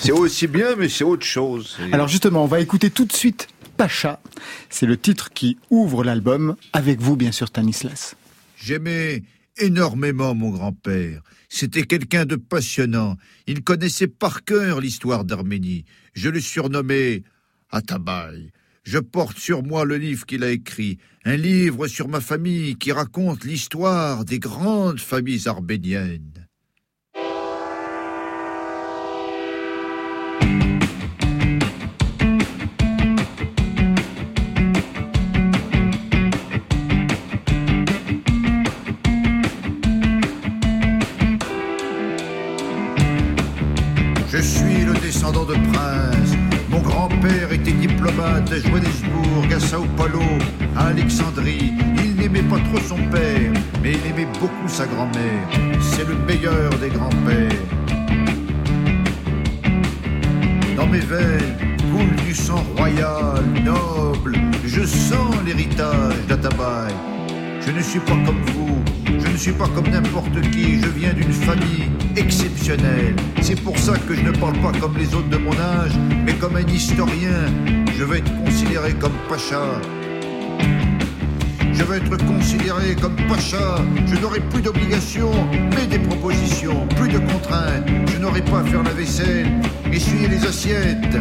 [0.00, 1.78] C'est aussi bien, mais c'est autre chose.
[1.92, 4.20] Alors justement, on va écouter tout de suite Pacha.
[4.70, 8.16] C'est le titre qui ouvre l'album, avec vous bien sûr Tanislas.
[8.56, 9.22] J'aimais
[9.58, 11.22] énormément mon grand-père.
[11.48, 13.16] C'était quelqu'un de passionnant.
[13.46, 15.84] Il connaissait par cœur l'histoire d'Arménie.
[16.14, 17.22] Je le surnommais
[17.70, 18.50] Atabaï.
[18.86, 22.92] Je porte sur moi le livre qu'il a écrit, un livre sur ma famille qui
[22.92, 26.46] raconte l'histoire des grandes familles arméniennes.
[44.28, 46.36] Je suis le descendant de prince.
[46.70, 47.72] Mon grand-père était
[48.06, 50.22] diplomate, Johannesburg, à Sao Paulo,
[50.76, 51.72] à Alexandrie.
[52.04, 55.48] Il n'aimait pas trop son père, mais il aimait beaucoup sa grand-mère.
[55.80, 57.50] C'est le meilleur des grands-pères.
[60.76, 61.56] Dans mes veines,
[61.92, 67.15] coule du sang royal, noble, je sens l'héritage d'Atabaye.
[67.66, 68.78] Je ne suis pas comme vous,
[69.18, 73.16] je ne suis pas comme n'importe qui, je viens d'une famille exceptionnelle.
[73.42, 75.90] C'est pour ça que je ne parle pas comme les autres de mon âge,
[76.24, 77.46] mais comme un historien.
[77.98, 79.80] Je veux être considéré comme Pacha.
[81.72, 83.84] Je veux être considéré comme Pacha.
[84.06, 85.32] Je n'aurai plus d'obligations,
[85.74, 87.88] mais des propositions, plus de contraintes.
[88.12, 89.48] Je n'aurai pas à faire la vaisselle,
[89.92, 91.18] essuyer les assiettes.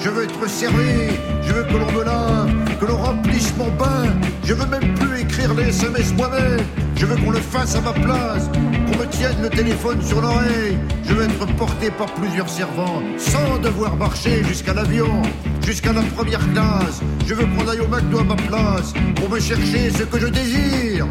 [0.00, 1.10] Je veux être servi,
[1.42, 4.06] je veux que l'on me lave, que l'on remplisse mon bain.
[4.44, 6.60] Je veux même plus écrire les SMS moi-même.
[6.94, 10.78] Je veux qu'on le fasse à ma place, qu'on me tienne le téléphone sur l'oreille.
[11.04, 15.22] Je veux être porté par plusieurs servants, sans devoir marcher jusqu'à l'avion,
[15.64, 17.00] jusqu'à la première classe.
[17.26, 20.26] Je veux qu'on aille au McDo à ma place, pour me chercher ce que je
[20.26, 21.06] désire.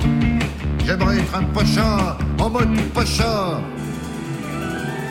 [0.85, 3.61] J'aimerais être un pacha, en mode pacha,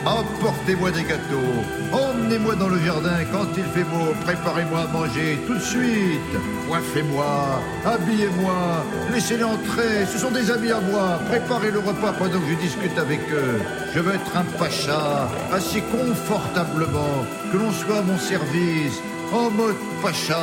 [0.07, 1.57] Emportez-moi des gâteaux,
[1.91, 3.17] emmenez-moi dans le jardin.
[3.29, 6.33] Quand il fait beau, préparez-moi à manger tout de suite,
[6.65, 12.47] coiffez-moi, habillez-moi, laissez-les entrer, ce sont des amis à moi, préparez le repas pendant que
[12.49, 13.59] je discute avec eux.
[13.93, 19.01] Je veux être un pacha, assis confortablement, que l'on soit à mon service,
[19.33, 20.39] en mode pacha.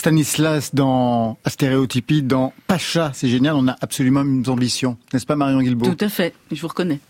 [0.00, 5.60] Stanislas dans Stéréotypie, dans Pacha, c'est génial, on a absolument une ambition, n'est-ce pas Marion
[5.60, 7.00] Guilbault Tout à fait, je vous reconnais.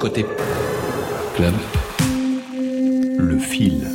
[0.00, 0.24] Côté
[1.36, 1.52] club.
[3.18, 3.86] Le fil.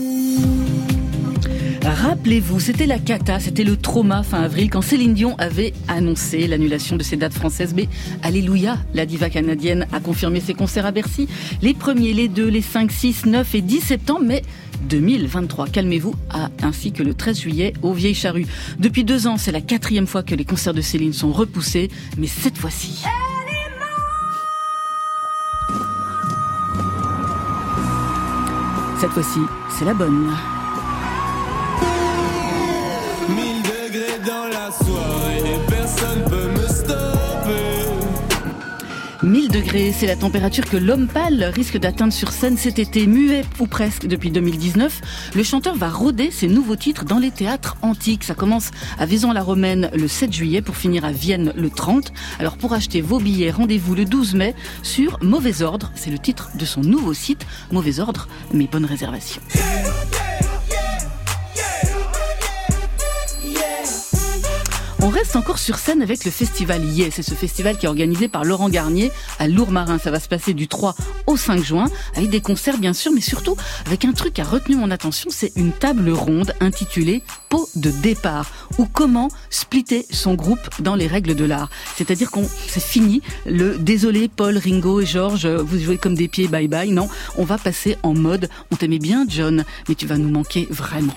[1.83, 6.95] Rappelez-vous, c'était la cata, c'était le trauma fin avril quand Céline Dion avait annoncé l'annulation
[6.95, 7.73] de ses dates françaises.
[7.75, 7.89] Mais
[8.21, 11.27] alléluia, la diva canadienne a confirmé ses concerts à Bercy.
[11.61, 14.43] Les premiers, les 2, les 5, 6, 9 et 10 septembre, mais
[14.81, 16.15] 2023, calmez-vous,
[16.61, 18.47] ainsi que le 13 juillet au Vieilles Charrues.
[18.79, 22.27] Depuis deux ans, c'est la quatrième fois que les concerts de Céline sont repoussés, mais
[22.27, 23.03] cette fois-ci...
[28.99, 30.29] Cette fois-ci, c'est la bonne.
[39.67, 44.07] C'est la température que l'homme pâle risque d'atteindre sur scène cet été, muet ou presque
[44.07, 45.01] depuis 2019.
[45.35, 48.23] Le chanteur va rôder ses nouveaux titres dans les théâtres antiques.
[48.23, 52.13] Ça commence à Vaison-la-Romaine le 7 juillet pour finir à Vienne le 30.
[52.39, 55.91] Alors pour acheter vos billets, rendez-vous le 12 mai sur Mauvais Ordre.
[55.95, 59.41] C'est le titre de son nouveau site, Mauvais Ordre, mais bonne réservation.
[65.01, 67.13] On reste encore sur scène avec le festival Yes.
[67.15, 69.97] C'est ce festival qui est organisé par Laurent Garnier à Lourmarin.
[69.97, 70.93] Ça va se passer du 3
[71.25, 71.85] au 5 juin
[72.15, 75.29] avec des concerts bien sûr, mais surtout avec un truc qui a retenu mon attention,
[75.31, 81.07] c'est une table ronde intitulée Pot de départ ou comment splitter son groupe dans les
[81.07, 81.69] règles de l'art.
[81.95, 86.47] C'est-à-dire qu'on c'est fini le désolé Paul, Ringo et Georges, vous jouez comme des pieds
[86.47, 86.91] bye bye.
[86.91, 90.67] Non, on va passer en mode on t'aimait bien John, mais tu vas nous manquer
[90.69, 91.15] vraiment.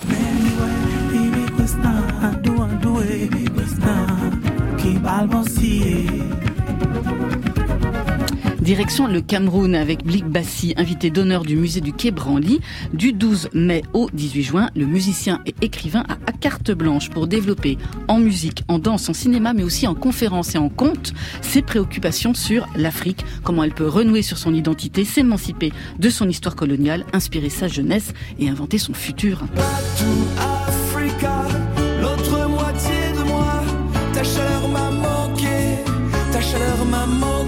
[8.62, 12.60] Direction le Cameroun avec Blik Bassi, invité d'honneur du musée du Quai Branly.
[12.92, 17.26] Du 12 mai au 18 juin, le musicien et écrivain a à carte blanche pour
[17.26, 21.60] développer en musique, en danse, en cinéma, mais aussi en conférence et en conte ses
[21.60, 27.04] préoccupations sur l'Afrique, comment elle peut renouer sur son identité, s'émanciper de son histoire coloniale,
[27.12, 29.42] inspirer sa jeunesse et inventer son futur.
[36.92, 37.32] Chaleur m'a manqué.
[37.32, 37.41] Back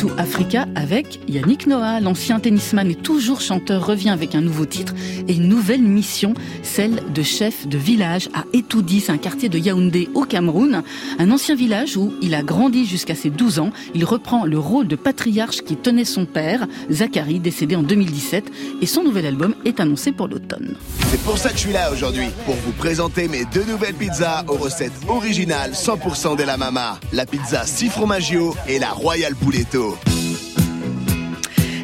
[0.00, 4.94] to Africa avec Yannick Noah, l'ancien tennisman et toujours chanteur, revient avec un nouveau titre
[5.28, 6.32] et une nouvelle mission,
[6.62, 10.82] celle de chef de village à Etoudi, c'est un quartier de Yaoundé au Cameroun,
[11.18, 13.72] un ancien village où il a grandi jusqu'à ses 12 ans.
[13.94, 18.86] Il reprend le rôle de patriarche qui tenait son père, Zachary, décédé en 2017, et
[18.86, 20.76] son nouvel album est annoncé pour l'automne.
[21.10, 24.44] C'est pour ça que je suis là aujourd'hui, pour vous présenter mes deux nouvelles pizzas
[24.48, 26.98] aux recettes originales 100% de la mama.
[27.12, 29.89] La pizza 6 fromaggio et la Royal Pouletto.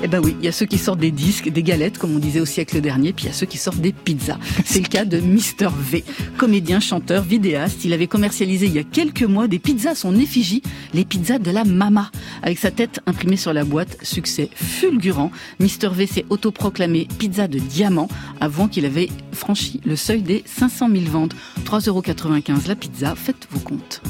[0.03, 2.19] Eh ben oui, il y a ceux qui sortent des disques, des galettes, comme on
[2.19, 4.39] disait au siècle dernier, puis il y a ceux qui sortent des pizzas.
[4.65, 6.05] C'est le cas de Mr V,
[6.37, 7.85] comédien, chanteur, vidéaste.
[7.85, 10.63] Il avait commercialisé il y a quelques mois des pizzas à son effigie,
[10.95, 12.11] les pizzas de la Mama.
[12.43, 15.31] Avec sa tête imprimée sur la boîte, succès fulgurant.
[15.61, 18.09] Mr V s'est autoproclamé pizza de diamant
[18.41, 21.35] avant qu'il avait franchi le seuil des 500 000 ventes.
[21.65, 24.03] 3,95€ la pizza, faites vos comptes.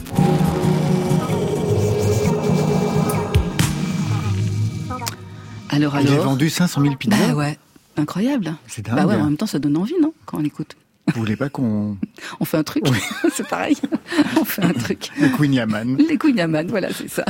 [5.71, 7.17] Alors, Il a alors vendu 500 000 pizzas.
[7.29, 7.59] Bah ouais,
[7.97, 8.55] incroyable.
[8.67, 8.97] C'est dingue.
[8.97, 10.77] Bah ouais, en même temps, ça donne envie, non Quand on l'écoute.
[11.15, 11.97] Vous voulez pas qu'on...
[12.41, 12.85] On fait un truc,
[13.33, 13.77] c'est pareil.
[14.41, 15.11] on fait un truc.
[15.21, 15.97] Le Queen Yaman.
[15.97, 17.25] Les Queen Yaman, voilà, c'est ça.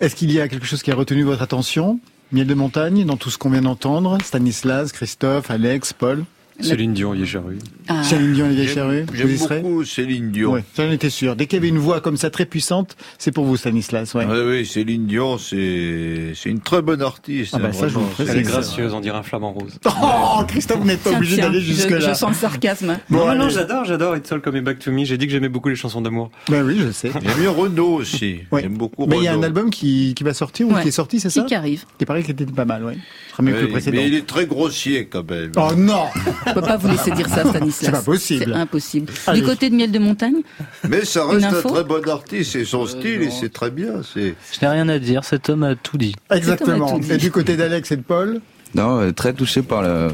[0.00, 2.00] Est-ce qu'il y a quelque chose qui a retenu votre attention?
[2.32, 6.24] Miel de montagne, dans tout ce qu'on vient d'entendre Stanislas, Christophe, Alex, Paul?
[6.60, 7.58] Céline Dion, Yécharu.
[7.88, 8.02] Ah.
[8.02, 10.52] Céline Dion, Olivier Cherru, J'aime beaucoup Céline Dion.
[10.52, 11.36] Oui, j'en étais sûr.
[11.36, 14.14] Dès qu'il y avait une voix comme ça très puissante, c'est pour vous, Stanislas.
[14.14, 14.24] Ouais.
[14.24, 17.54] Oui, oui, Céline Dion, c'est c'est une très bonne artiste.
[17.56, 18.08] Ah bah ça, je vous.
[18.18, 19.78] Elle est gracieuse, on dirait un flamant rose.
[19.86, 22.00] Oh, Christophe, vous n'êtes pas Tiens, obligé d'aller jusque-là.
[22.00, 22.98] Je, sens le sarcasme.
[23.10, 25.04] Bon, non, non, j'adore, j'adore It's All Coming Back to Me.
[25.04, 26.30] J'ai dit que j'aimais beaucoup les chansons d'amour.
[26.48, 27.10] Ben oui, je sais.
[27.12, 28.40] J'aime bien Renaud aussi.
[28.50, 28.62] Ouais.
[28.62, 30.82] J'aime beaucoup Mais il y a un album qui, qui va sortir ou Ouais.
[30.82, 31.42] qui est sorti, c'est ça?
[31.42, 32.94] Qui arrive Qui paraît qu'il était pas mal, oui.
[33.26, 33.96] Ce sera mieux que le Oui, précédent.
[33.96, 35.52] mais il est très grossier quand même.
[35.56, 36.04] Oh non
[36.46, 37.74] On peut pas vous laisser dire ça, Stanislas.
[37.80, 38.44] C'est pas possible.
[38.46, 39.12] C'est impossible.
[39.26, 39.40] Allez.
[39.40, 40.42] Du côté de Miel de Montagne
[40.88, 44.02] Mais ça reste un très bon artiste et son style, et c'est très bien.
[44.02, 46.14] C'est Je n'ai rien à dire, cet homme a tout dit.
[46.30, 46.92] Exactement.
[46.92, 47.12] tout dit.
[47.12, 48.40] Et du côté d'Alex et de Paul
[48.74, 50.08] Non, euh, très touché par le,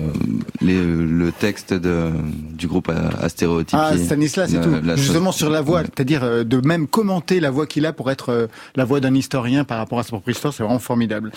[0.61, 2.11] les- le texte de,
[2.53, 2.93] du groupe
[3.29, 3.75] stéréotypie.
[3.81, 4.71] Ah, Stanislas et La- tout.
[4.85, 7.93] la Justement chose- sur la voix, c'est-à-dire euh, de même commenter la voix qu'il a
[7.93, 8.47] pour être euh,
[8.77, 11.33] la voix d'un historien par rapport à sa propre histoire, c'est vraiment formidable.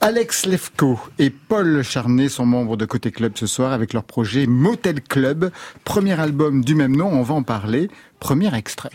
[0.00, 4.46] Alex Lefko et Paul Charnet sont membres de Côté Club ce soir avec leur projet
[4.46, 5.50] Motel Club,
[5.84, 7.90] premier album du même nom, on va en parler.
[8.20, 8.90] Premier extrait.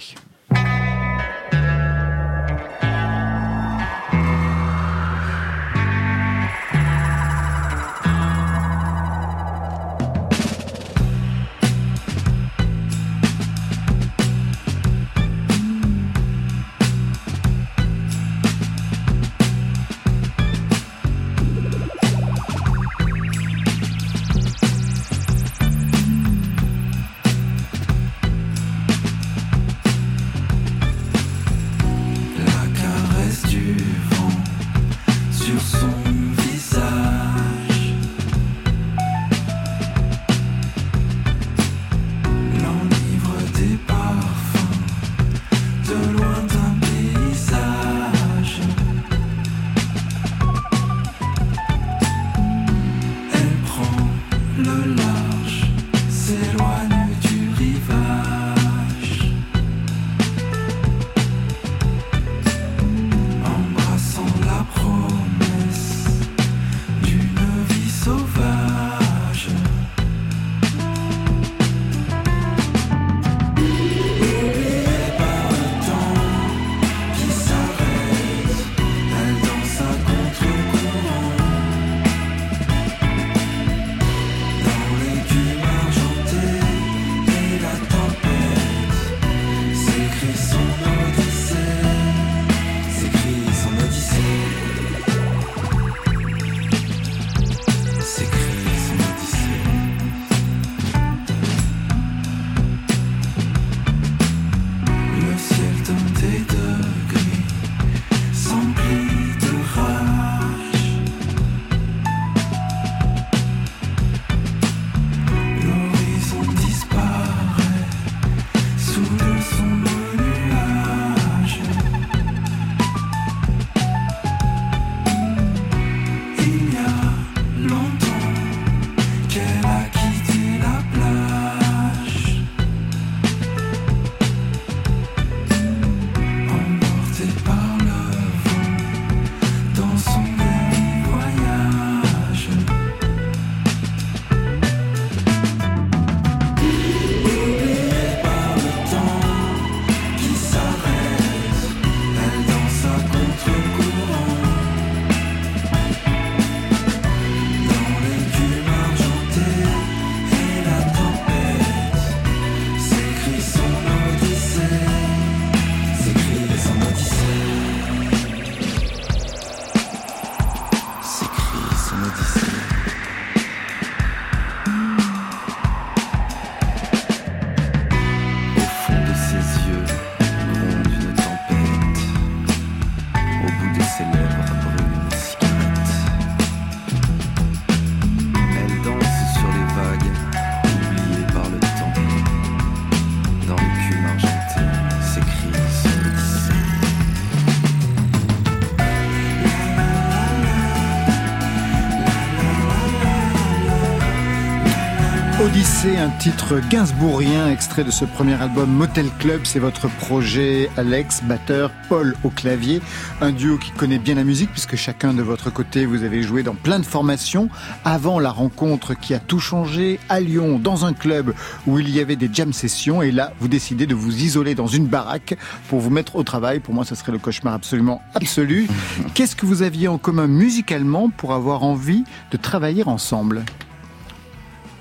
[206.24, 209.42] Titre gainsbourgien extrait de ce premier album Motel Club.
[209.44, 212.82] C'est votre projet, Alex, batteur, Paul au clavier.
[213.20, 216.42] Un duo qui connaît bien la musique puisque chacun de votre côté, vous avez joué
[216.42, 217.50] dans plein de formations.
[217.84, 221.34] Avant la rencontre qui a tout changé à Lyon, dans un club
[221.68, 223.02] où il y avait des jam sessions.
[223.02, 225.36] Et là, vous décidez de vous isoler dans une baraque
[225.68, 226.62] pour vous mettre au travail.
[226.62, 228.70] Pour moi, ce serait le cauchemar absolument absolu.
[229.14, 233.44] Qu'est-ce que vous aviez en commun musicalement pour avoir envie de travailler ensemble?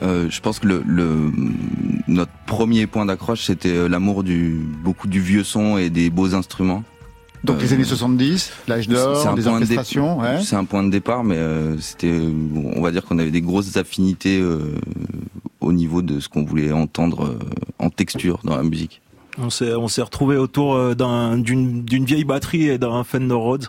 [0.03, 1.31] Euh, je pense que le, le-
[2.09, 6.35] notre premier point d'accroche, c'était euh, l'amour du beaucoup du vieux son et des beaux
[6.35, 6.83] instruments.
[7.45, 10.19] Donc les Euh, années 70, l'âge d'or, dé- orchestrations.
[10.21, 10.41] ouais.
[10.43, 12.21] C'est un point de départ, mais euh, c'était,
[12.77, 14.75] on va dire qu'on avait des grosses affinités euh,
[15.61, 17.39] au niveau de ce qu'on voulait entendre euh,
[17.79, 19.01] en texture dans la musique.
[19.39, 23.67] On s'est on s'est retrouvé autour d'un- d'une d'une vieille batterie et d'un Fender Rhodes.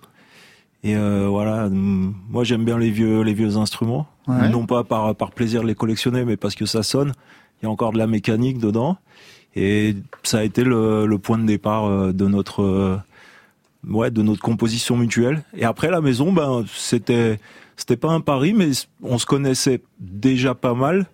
[0.86, 4.50] Et euh, voilà, moi j'aime bien les vieux les vieux instruments, Ouais.
[4.50, 7.14] non pas par par plaisir de les collectionner, mais parce que ça sonne.
[7.62, 8.98] Il y a encore de la mécanique dedans,
[9.56, 12.98] et ça a été le, le point de départ euh, de notre euh,
[13.88, 15.44] ouais de notre composition mutuelle.
[15.56, 17.40] Et après la maison, ben c'était
[17.78, 18.72] c'était pas un pari, mais
[19.02, 21.06] on se connaissait déjà pas mal,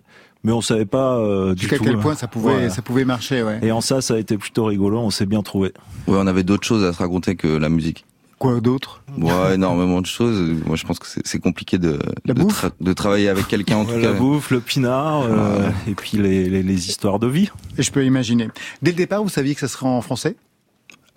[0.42, 1.84] mais on savait pas euh, du Jusqu'à tout.
[1.84, 2.70] quel euh, point ça pouvait, voilà.
[2.70, 3.60] ça pouvait marcher, ouais.
[3.62, 4.98] Et en ça, ça a été plutôt rigolo.
[4.98, 5.68] On s'est bien trouvé.
[6.08, 8.04] Ouais, on avait d'autres choses à se raconter que la musique.
[8.40, 9.02] Quoi d'autre?
[9.18, 10.40] Ouais, énormément de choses.
[10.66, 13.92] Moi, je pense que c'est compliqué de de, tra- de travailler avec quelqu'un en tout
[13.92, 13.98] cas.
[13.98, 17.50] la bouffe, le pinard, euh, et puis les, les, les histoires de vie.
[17.76, 18.48] Et je peux imaginer.
[18.80, 20.36] Dès le départ, vous saviez que ça serait en français?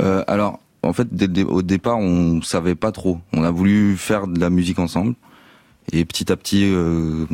[0.02, 3.20] Euh, alors, en fait, dès le dé- au départ, on savait pas trop.
[3.32, 5.16] On a voulu faire de la musique ensemble.
[5.94, 7.26] Et petit à petit, euh,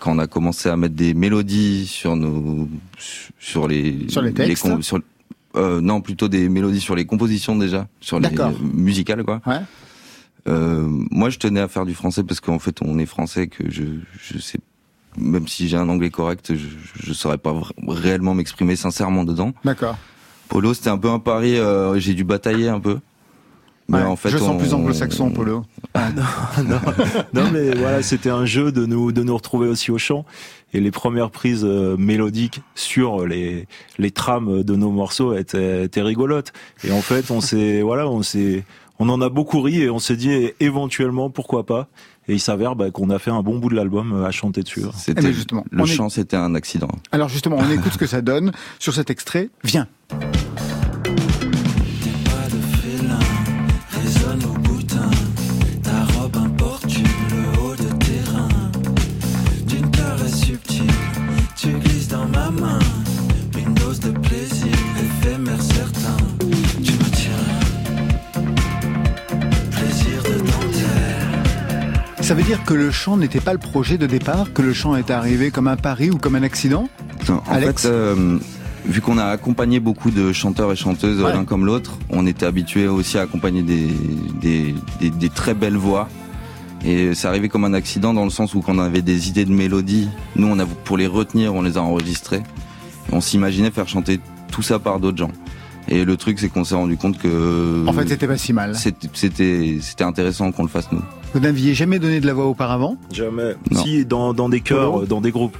[0.00, 2.68] quand on a commencé à mettre des mélodies sur nos,
[3.38, 5.00] sur les, Sur les textes sur-
[5.56, 8.28] euh, non, plutôt des mélodies sur les compositions déjà, sur les
[8.60, 9.40] musicales quoi.
[9.46, 9.60] Ouais.
[10.48, 13.70] Euh, moi, je tenais à faire du français parce qu'en fait, on est français, que
[13.70, 13.84] je,
[14.22, 14.58] je sais,
[15.18, 17.54] même si j'ai un anglais correct, je, je saurais pas
[17.86, 19.52] réellement m'exprimer sincèrement dedans.
[19.64, 19.98] D'accord.
[20.48, 21.58] Polo, c'était un peu un pari.
[21.58, 22.98] euh, j'ai dû batailler un peu.
[23.90, 25.64] Mais Ouais, en fait, je sens on- plus anglo-saxon, Polo.
[25.94, 26.80] non,
[27.34, 30.24] non, mais voilà, c'était un jeu de nous de nous retrouver aussi au chant.
[30.72, 33.66] Et les premières prises euh, mélodiques sur les
[33.98, 36.52] les trames de nos morceaux étaient, étaient rigolotes.
[36.84, 38.64] Et en fait, on s'est voilà, on s'est
[39.00, 41.88] on en a beaucoup ri et on s'est dit eh, éventuellement pourquoi pas.
[42.28, 44.62] Et il s'avère bah, qu'on a fait un bon bout de l'album euh, à chanter
[44.62, 44.82] dessus.
[44.96, 46.88] C'était Eh justement, le est- chant, c'était un accident.
[47.10, 49.48] Alors justement, on écoute ce que ça donne sur cet extrait.
[49.64, 49.88] Viens.
[72.30, 74.94] Ça veut dire que le chant n'était pas le projet de départ, que le chant
[74.94, 76.88] est arrivé comme un pari ou comme un accident
[77.28, 78.38] En Alex fait, euh,
[78.86, 81.32] vu qu'on a accompagné beaucoup de chanteurs et chanteuses Ouais.
[81.32, 83.88] l'un comme l'autre, on était habitué aussi à accompagner des,
[84.40, 86.08] des, des, des très belles voix.
[86.84, 89.44] Et c'est arrivé comme un accident dans le sens où quand on avait des idées
[89.44, 92.44] de mélodies, nous, on a, pour les retenir, on les a enregistrées.
[93.10, 94.20] On s'imaginait faire chanter
[94.52, 95.32] tout ça par d'autres gens.
[95.88, 97.84] Et le truc, c'est qu'on s'est rendu compte que...
[97.88, 98.76] En fait, c'était pas si mal.
[98.76, 101.02] C'était intéressant qu'on le fasse nous.
[101.32, 103.54] Vous n'aviez jamais donné de la voix auparavant Jamais.
[103.70, 103.82] Non.
[103.82, 105.56] Si, dans, dans des chœurs, dans des groupes.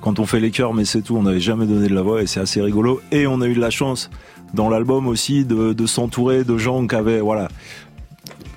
[0.00, 2.22] Quand on fait les chœurs, mais c'est tout, on n'avait jamais donné de la voix
[2.22, 3.02] et c'est assez rigolo.
[3.12, 4.08] Et on a eu de la chance
[4.54, 7.48] dans l'album aussi de, de s'entourer de gens qui avaient, voilà,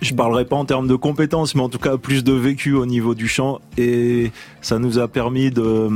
[0.01, 2.85] je parlerai pas en termes de compétences, mais en tout cas plus de vécu au
[2.85, 3.59] niveau du chant.
[3.77, 4.31] Et
[4.61, 5.89] ça nous a permis de,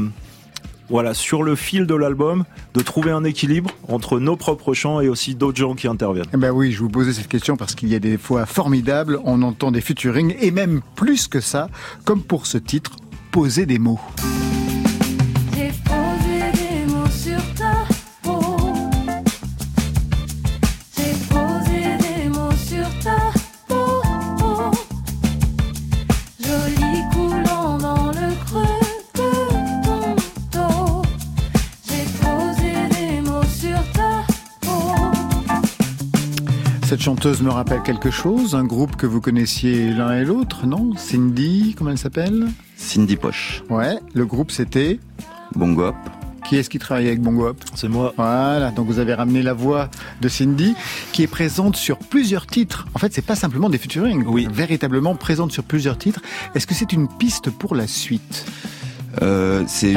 [0.89, 5.09] voilà, sur le fil de l'album, de trouver un équilibre entre nos propres chants et
[5.09, 6.27] aussi d'autres gens qui interviennent.
[6.33, 9.19] Eh ben oui, je vous posais cette question parce qu'il y a des fois formidables,
[9.23, 11.69] on entend des featuring et même plus que ça,
[12.05, 12.91] comme pour ce titre,
[13.31, 13.99] poser des mots.
[36.87, 40.95] Cette chanteuse me rappelle quelque chose, un groupe que vous connaissiez l'un et l'autre, non?
[40.95, 42.47] Cindy, comment elle s'appelle?
[42.77, 43.61] Cindy Poche.
[43.69, 44.97] Ouais, le groupe c'était?
[45.53, 45.95] Bongo Hop.
[46.47, 48.13] Qui est-ce qui travaille avec Bongo Hop C'est moi.
[48.15, 49.89] Voilà, donc vous avez ramené la voix
[50.21, 50.75] de Cindy,
[51.11, 52.87] qui est présente sur plusieurs titres.
[52.93, 54.47] En fait, c'est pas simplement des featuring, oui.
[54.49, 56.21] véritablement présente sur plusieurs titres.
[56.55, 58.45] Est-ce que c'est une piste pour la suite?
[59.21, 59.91] Euh, c'est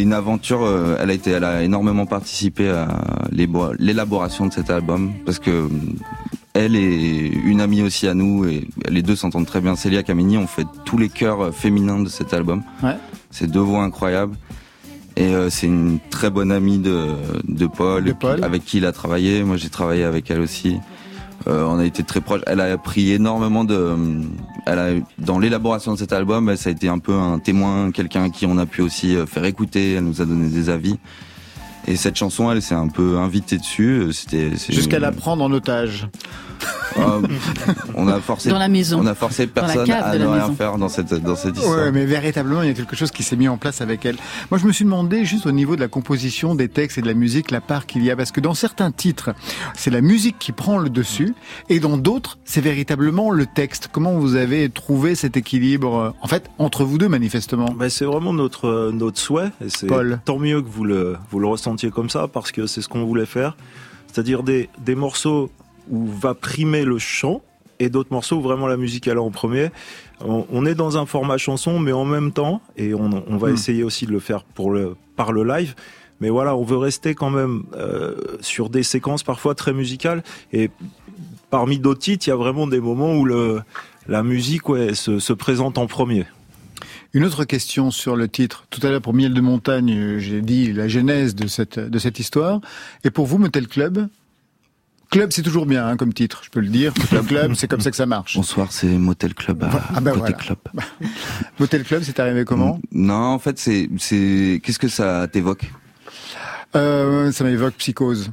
[0.00, 0.62] une, aventure.
[0.62, 2.88] euh, elle a été, elle a énormément participé à
[3.30, 5.68] l'élaboration de cet album parce que euh,
[6.54, 9.76] elle est une amie aussi à nous et les deux s'entendent très bien.
[9.76, 12.62] Célia Camini, on fait tous les chœurs féminins de cet album.
[12.82, 12.96] Ouais.
[13.30, 14.36] C'est deux voix incroyables.
[15.16, 17.08] Et euh, c'est une très bonne amie de,
[17.48, 18.42] de Paul, De Paul.
[18.44, 19.42] avec qui il a travaillé.
[19.42, 20.78] Moi, j'ai travaillé avec elle aussi.
[21.48, 22.42] Euh, on a été très proches.
[22.46, 23.96] Elle a pris énormément de.
[24.66, 24.88] Elle a
[25.18, 28.28] dans l'élaboration de cet album, elle, ça a été un peu un témoin, quelqu'un à
[28.28, 29.92] qui on a pu aussi euh, faire écouter.
[29.94, 30.98] Elle nous a donné des avis.
[31.86, 33.88] Et cette chanson, elle s'est un peu invitée dessus.
[34.00, 36.06] Euh, C'était Jusqu'à une- la prendre en otage.
[36.98, 37.20] Euh,
[37.94, 38.48] on a forcé.
[38.48, 38.98] Dans la maison.
[39.00, 40.54] On a forcé Dans la personne à ne rien maison.
[40.54, 41.76] faire dans cette dans cette histoire.
[41.78, 44.16] Ouais, mais véritablement, il y a quelque chose qui s'est mis en place avec elle.
[44.50, 47.06] Moi, je me suis demandé juste au niveau de la composition des textes et de
[47.06, 49.30] la musique, la part qu'il y a, parce que dans certains titres,
[49.74, 51.34] c'est la musique qui prend le dessus,
[51.68, 53.88] et dans d'autres, c'est véritablement le texte.
[53.92, 57.66] Comment vous avez trouvé cet équilibre, euh, en fait, entre vous deux, manifestement?
[57.76, 60.20] Ben, c'est vraiment notre euh, notre souhait et c'est Paul.
[60.24, 63.04] tant mieux que vous le vous le ressentiez comme ça parce que c'est ce qu'on
[63.04, 63.56] voulait faire,
[64.12, 65.50] c'est-à-dire des des morceaux
[65.90, 67.42] où va primer le chant
[67.80, 69.70] et d'autres morceaux où vraiment la musique est en premier.
[70.24, 73.50] On, on est dans un format chanson mais en même temps et on, on va
[73.50, 73.54] Hmm.
[73.54, 75.74] essayer aussi de le faire pour le par le live.
[76.20, 80.70] Mais voilà, on veut rester quand même euh, sur des séquences parfois très musicales et
[81.50, 83.60] parmi d'autres titres, il y a vraiment des moments où le
[84.08, 86.24] la musique ouais, se, se présente en premier.
[87.14, 88.64] Une autre question sur le titre.
[88.70, 92.18] Tout à l'heure, pour Miel de Montagne, j'ai dit la genèse de cette, de cette
[92.18, 92.60] histoire.
[93.04, 94.08] Et pour vous, Motel Club
[95.10, 96.92] Club, c'est toujours bien hein, comme titre, je peux le dire.
[96.98, 98.36] Motel Club, c'est comme ça que ça marche.
[98.36, 99.64] Bonsoir, c'est Motel Club.
[99.64, 100.36] À Ah ben côté voilà.
[100.36, 100.58] club.
[101.58, 105.70] Motel Club, c'est arrivé comment Non, en fait, c'est c'est qu'est-ce que ça t'évoque?
[106.76, 108.30] Euh, Ça m'évoque Psychose.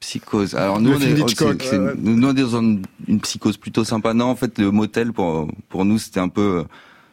[0.00, 0.54] Psychose.
[0.54, 1.04] Alors nous, Le on est,
[1.78, 1.94] ouais.
[1.98, 4.12] nous, on est dans une, une psychose plutôt sympa.
[4.14, 6.64] Non, en fait, le motel pour pour nous, c'était un peu euh,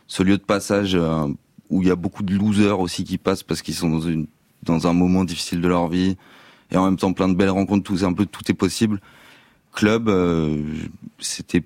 [0.08, 1.28] ce lieu de passage euh,
[1.70, 4.28] où il y a beaucoup de losers aussi qui passent parce qu'ils sont dans une
[4.64, 6.18] dans un moment difficile de leur vie
[6.72, 7.84] et en même temps plein de belles rencontres.
[7.84, 9.00] Tout un peu tout est possible.
[9.74, 10.58] Club, euh,
[11.20, 11.64] c'était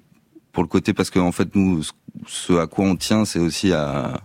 [0.51, 1.81] pour le côté parce que en fait nous,
[2.27, 4.21] ce- à quoi on tient, c'est aussi à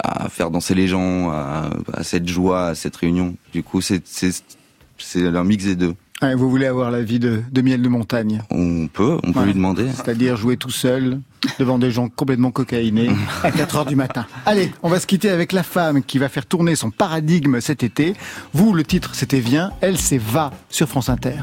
[0.00, 3.36] à faire danser les gens, à, à cette joie, à cette réunion.
[3.52, 5.94] Du coup, c'est c'est un mix des deux.
[6.20, 9.38] Ouais, vous voulez avoir la vie de, de Miel de Montagne On peut, on peut
[9.40, 9.46] Ouais.
[9.46, 9.86] lui demander.
[9.94, 11.20] C'est-à-dire jouer tout seul
[11.60, 13.10] devant des gens complètement cocaïnés
[13.44, 14.26] à 4 heures du matin.
[14.44, 17.84] Allez, on va se quitter avec la femme qui va faire tourner son paradigme cet
[17.84, 18.14] été.
[18.52, 19.70] Vous, le titre, c'était Viens.
[19.80, 21.36] Elle, c'est Va sur France Inter.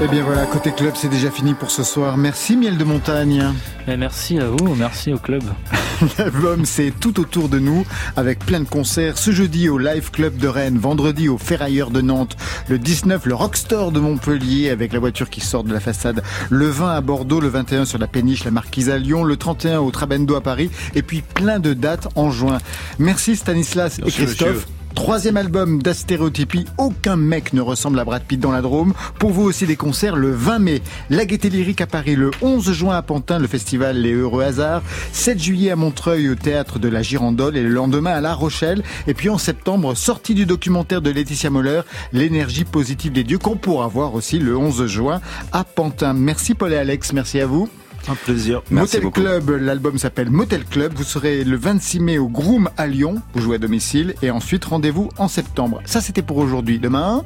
[0.00, 2.16] Et bien voilà, côté club, c'est déjà fini pour ce soir.
[2.16, 3.52] Merci Miel de Montagne.
[3.88, 5.42] Mais merci à vous, merci au club.
[6.18, 7.84] L'album, c'est tout autour de nous,
[8.14, 9.18] avec plein de concerts.
[9.18, 12.36] Ce jeudi au Live Club de Rennes, vendredi au Ferrailleur de Nantes,
[12.68, 16.66] le 19 le Rockstore de Montpellier, avec la voiture qui sort de la façade, le
[16.68, 19.90] 20 à Bordeaux, le 21 sur la Péniche, la Marquise à Lyon, le 31 au
[19.90, 22.58] Trabendo à Paris, et puis plein de dates en juin.
[23.00, 24.48] Merci Stanislas et Christophe.
[24.48, 24.77] monsieur.
[24.98, 28.94] Troisième album d'Astéréotypie, aucun mec ne ressemble à Brad Pitt dans la Drôme.
[29.20, 32.72] Pour vous aussi des concerts le 20 mai, la Gaîté Lyrique à Paris, le 11
[32.72, 34.82] juin à Pantin, le festival Les Heureux Hasards,
[35.12, 38.82] 7 juillet à Montreuil au théâtre de la Girandole et le lendemain à La Rochelle.
[39.06, 41.82] Et puis en septembre, sortie du documentaire de Laetitia Moller,
[42.12, 45.20] L'énergie positive des dieux, qu'on pourra voir aussi le 11 juin
[45.52, 46.12] à Pantin.
[46.12, 47.70] Merci Paul et Alex, merci à vous.
[48.08, 48.62] Un plaisir.
[48.70, 50.92] Motel Club, l'album s'appelle Motel Club.
[50.96, 53.16] Vous serez le 26 mai au Groom à Lyon.
[53.34, 54.14] Vous jouez à domicile.
[54.22, 55.82] Et ensuite, rendez-vous en septembre.
[55.84, 56.78] Ça, c'était pour aujourd'hui.
[56.78, 57.22] Demain.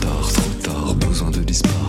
[0.00, 1.81] Tard, trop tard, besoin de disparaître.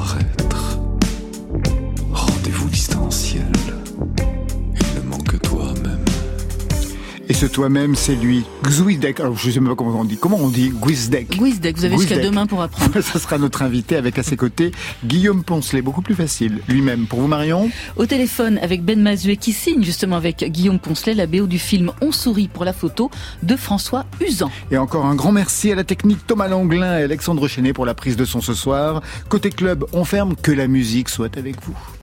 [7.34, 8.46] Et ce toi-même, c'est lui.
[8.62, 9.20] Gwizdek.
[9.20, 10.18] Alors, je sais même pas comment on dit.
[10.18, 11.36] Comment on dit Gwizdek.
[11.36, 13.02] Gwizdek, vous avez jusqu'à demain pour apprendre.
[13.02, 14.72] Ça sera notre invité avec à ses côtés
[15.04, 15.82] Guillaume Poncelet.
[15.82, 16.60] Beaucoup plus facile.
[16.68, 17.08] Lui-même.
[17.08, 21.26] Pour vous, Marion Au téléphone avec Ben Mazuet qui signe justement avec Guillaume Poncelet la
[21.26, 23.10] BO du film On sourit pour la photo
[23.42, 24.52] de François Usan.
[24.70, 27.96] Et encore un grand merci à la technique Thomas Langlin et Alexandre Chenet pour la
[27.96, 29.02] prise de son ce soir.
[29.28, 30.36] Côté club, on ferme.
[30.36, 31.76] Que la musique soit avec vous.